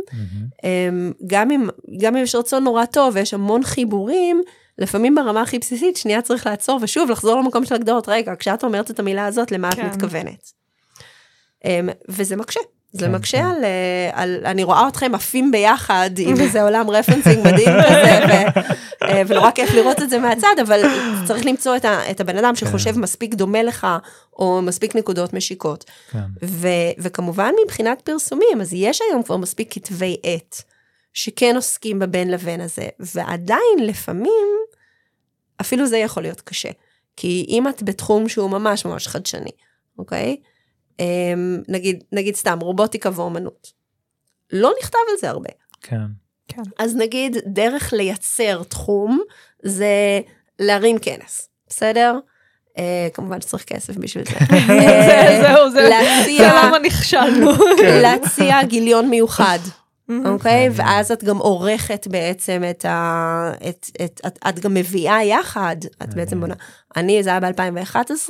[0.64, 1.68] אמ, גם אם,
[2.00, 4.42] גם אם יש רצון נורא טוב ויש המון חיבורים,
[4.78, 8.92] לפעמים ברמה הכי בסיסית, שנייה צריך לעצור ושוב לחזור למקום של הגדרות, רגע, כשאת אומרת
[8.92, 9.86] את המילה הזאת, למה כן.
[9.86, 10.52] את מתכוונת?
[11.66, 12.60] אמ, וזה מקשה.
[12.92, 13.44] זה כן, מקשה כן.
[13.46, 18.60] על, אה, על, אני רואה אתכם עפים ביחד עם איזה עולם referencing מדהים כזה, ו,
[19.28, 20.82] ונורא כיף לראות את זה מהצד, אבל
[21.28, 23.88] צריך למצוא את, ה, את הבן אדם שחושב מספיק דומה לך,
[24.34, 25.86] או מספיק נקודות משיקות.
[26.12, 26.20] כן.
[26.44, 30.64] ו, וכמובן מבחינת פרסומים, אז יש היום כבר מספיק כתבי עת
[31.14, 34.48] שכן עוסקים בבין לבין הזה, ועדיין לפעמים
[35.62, 36.70] אפילו זה יכול להיות קשה.
[37.16, 39.52] כי אם את בתחום שהוא ממש ממש חדשני,
[39.98, 40.38] אוקיי?
[41.00, 43.72] אמ, נגיד, נגיד סתם רובוטיקה ואומנות.
[44.54, 45.50] לא נכתב על זה הרבה.
[45.82, 46.02] כן.
[46.80, 49.20] אז נגיד דרך לייצר תחום
[49.64, 50.20] זה
[50.60, 52.20] להרים כנס, בסדר?
[52.78, 54.32] אה, כמובן שצריך כסף בשביל זה.
[54.68, 57.52] זה- זהו, זה זה להציע, למה נכשלנו.
[58.02, 59.60] להציע גיליון מיוחד,
[60.26, 60.70] אוקיי?
[60.74, 63.52] ואז את גם עורכת בעצם את ה...
[63.70, 66.56] את, את, את, את גם מביאה יחד, את בעצם בונה.
[66.98, 68.30] אני, זה היה ב-2011,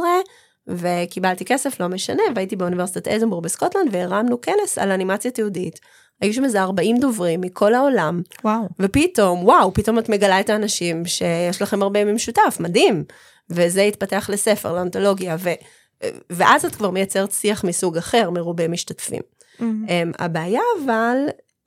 [0.68, 5.80] וקיבלתי כסף, לא משנה, והייתי באוניברסיטת אדנבורג בסקוטלנד, והרמנו כנס על אנימציה תיעודית.
[6.22, 8.70] היו שם איזה 40 דוברים מכל העולם, וואו.
[8.80, 13.04] ופתאום, וואו, פתאום את מגלה את האנשים שיש לכם הרבה במשותף, מדהים.
[13.50, 15.50] וזה התפתח לספר, לאונתולוגיה, ו,
[16.30, 19.22] ואז את כבר מייצרת שיח מסוג אחר, מרובה משתתפים.
[19.60, 19.64] Um,
[20.20, 21.18] הבעיה אבל,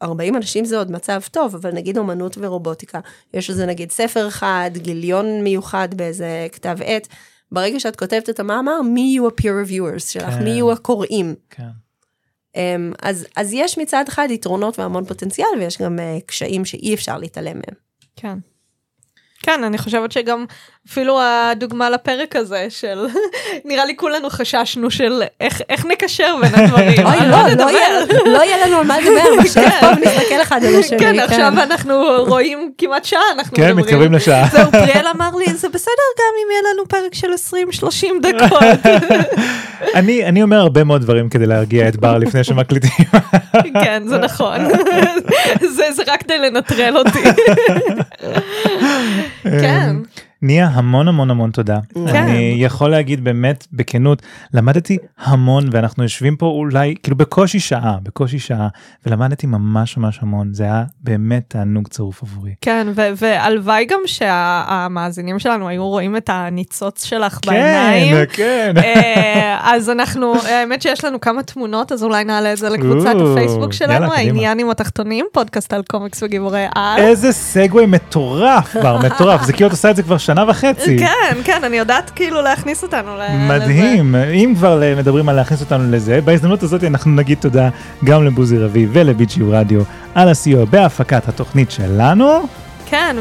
[0.03, 3.01] 40 אנשים זה עוד מצב טוב, אבל נגיד אומנות ורובוטיקה,
[3.35, 7.09] יש לזה נגיד ספר אחד, גיליון מיוחד באיזה כתב עת,
[7.53, 10.45] ברגע שאת כותבת את המאמר, מי יהיו ה-peer reviewers שלך, כן.
[10.45, 11.35] מי יהיו הקוראים.
[11.51, 11.69] כן.
[12.53, 17.19] Um, אז, אז יש מצד אחד יתרונות והמון פוטנציאל, ויש גם uh, קשיים שאי אפשר
[17.19, 17.75] להתעלם מהם.
[18.17, 18.39] כן.
[19.43, 20.45] כן, אני חושבת שגם
[20.89, 23.07] אפילו הדוגמה לפרק הזה של,
[23.69, 27.07] נראה לי כולנו חששנו של איך, איך נקשר בין הדברים.
[27.07, 27.71] אוי, לא, לא?
[27.71, 27.89] יהיה,
[28.27, 30.99] לא יהיה לנו על מה לדבר, נשב פה ונסתכל אחד על השני.
[30.99, 31.95] כן, עכשיו אנחנו
[32.27, 33.85] רואים כמעט שעה, אנחנו כן, מדברים.
[33.85, 34.49] מתקרבים לשעה.
[34.53, 37.33] זהו, פריאל אמר לי, זה בסדר גם אם יהיה לנו פרק של
[37.83, 38.93] 20-30 דקות.
[39.95, 43.05] אני אני אומר הרבה מאוד דברים כדי להרגיע את בר לפני שמקליטים.
[43.85, 44.59] כן, זה נכון.
[45.77, 47.23] זה זה רק כדי לנטרל אותי.
[49.43, 49.97] כן.
[50.43, 51.79] ניה המון המון המון תודה.
[51.95, 52.17] כן.
[52.17, 54.23] אני יכול להגיד באמת בכנות
[54.55, 58.69] למדתי המון ואנחנו יושבים פה אולי כאילו בקושי שעה בקושי שעה
[59.07, 62.55] ולמדתי ממש ממש המון זה היה באמת תענוג צרוף עבורי.
[62.61, 62.87] כן,
[63.17, 68.17] והלוואי גם שהמאזינים שלנו היו רואים את הניצוץ שלך בעיניים.
[68.33, 68.75] כן.
[68.77, 73.33] אה, אז אנחנו, האמת שיש לנו כמה תמונות, אז אולי נעלה את זה לקבוצת או,
[73.33, 74.17] הפייסבוק שלנו, יאללה.
[74.17, 77.01] העניין עם התחתונים, פודקאסט על קומיקס וגיבורי על.
[77.01, 80.99] איזה סגווי מטורף כבר מטורף זה כאילו את עושה את זה כבר שנה וחצי.
[80.99, 83.59] כן, כן, אני יודעת כאילו להכניס אותנו ל- לזה.
[83.59, 87.69] מדהים אם כבר מדברים על להכניס אותנו לזה בהזדמנות הזאת אנחנו נגיד תודה
[88.05, 89.81] גם לבוזי רביב ולביצ'יו רדיו
[90.15, 92.41] על הסיוע בהפקת התוכנית שלנו.
[92.87, 93.17] כן,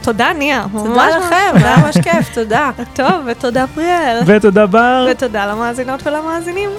[0.00, 0.64] ותודה ניה.
[0.72, 2.70] תודה ממש לכם, ממש היה ממש כיף, תודה.
[2.96, 4.18] טוב, ותודה פריאל.
[4.26, 5.08] ותודה בר.
[5.10, 6.70] ותודה למאזינות ולמאזינים.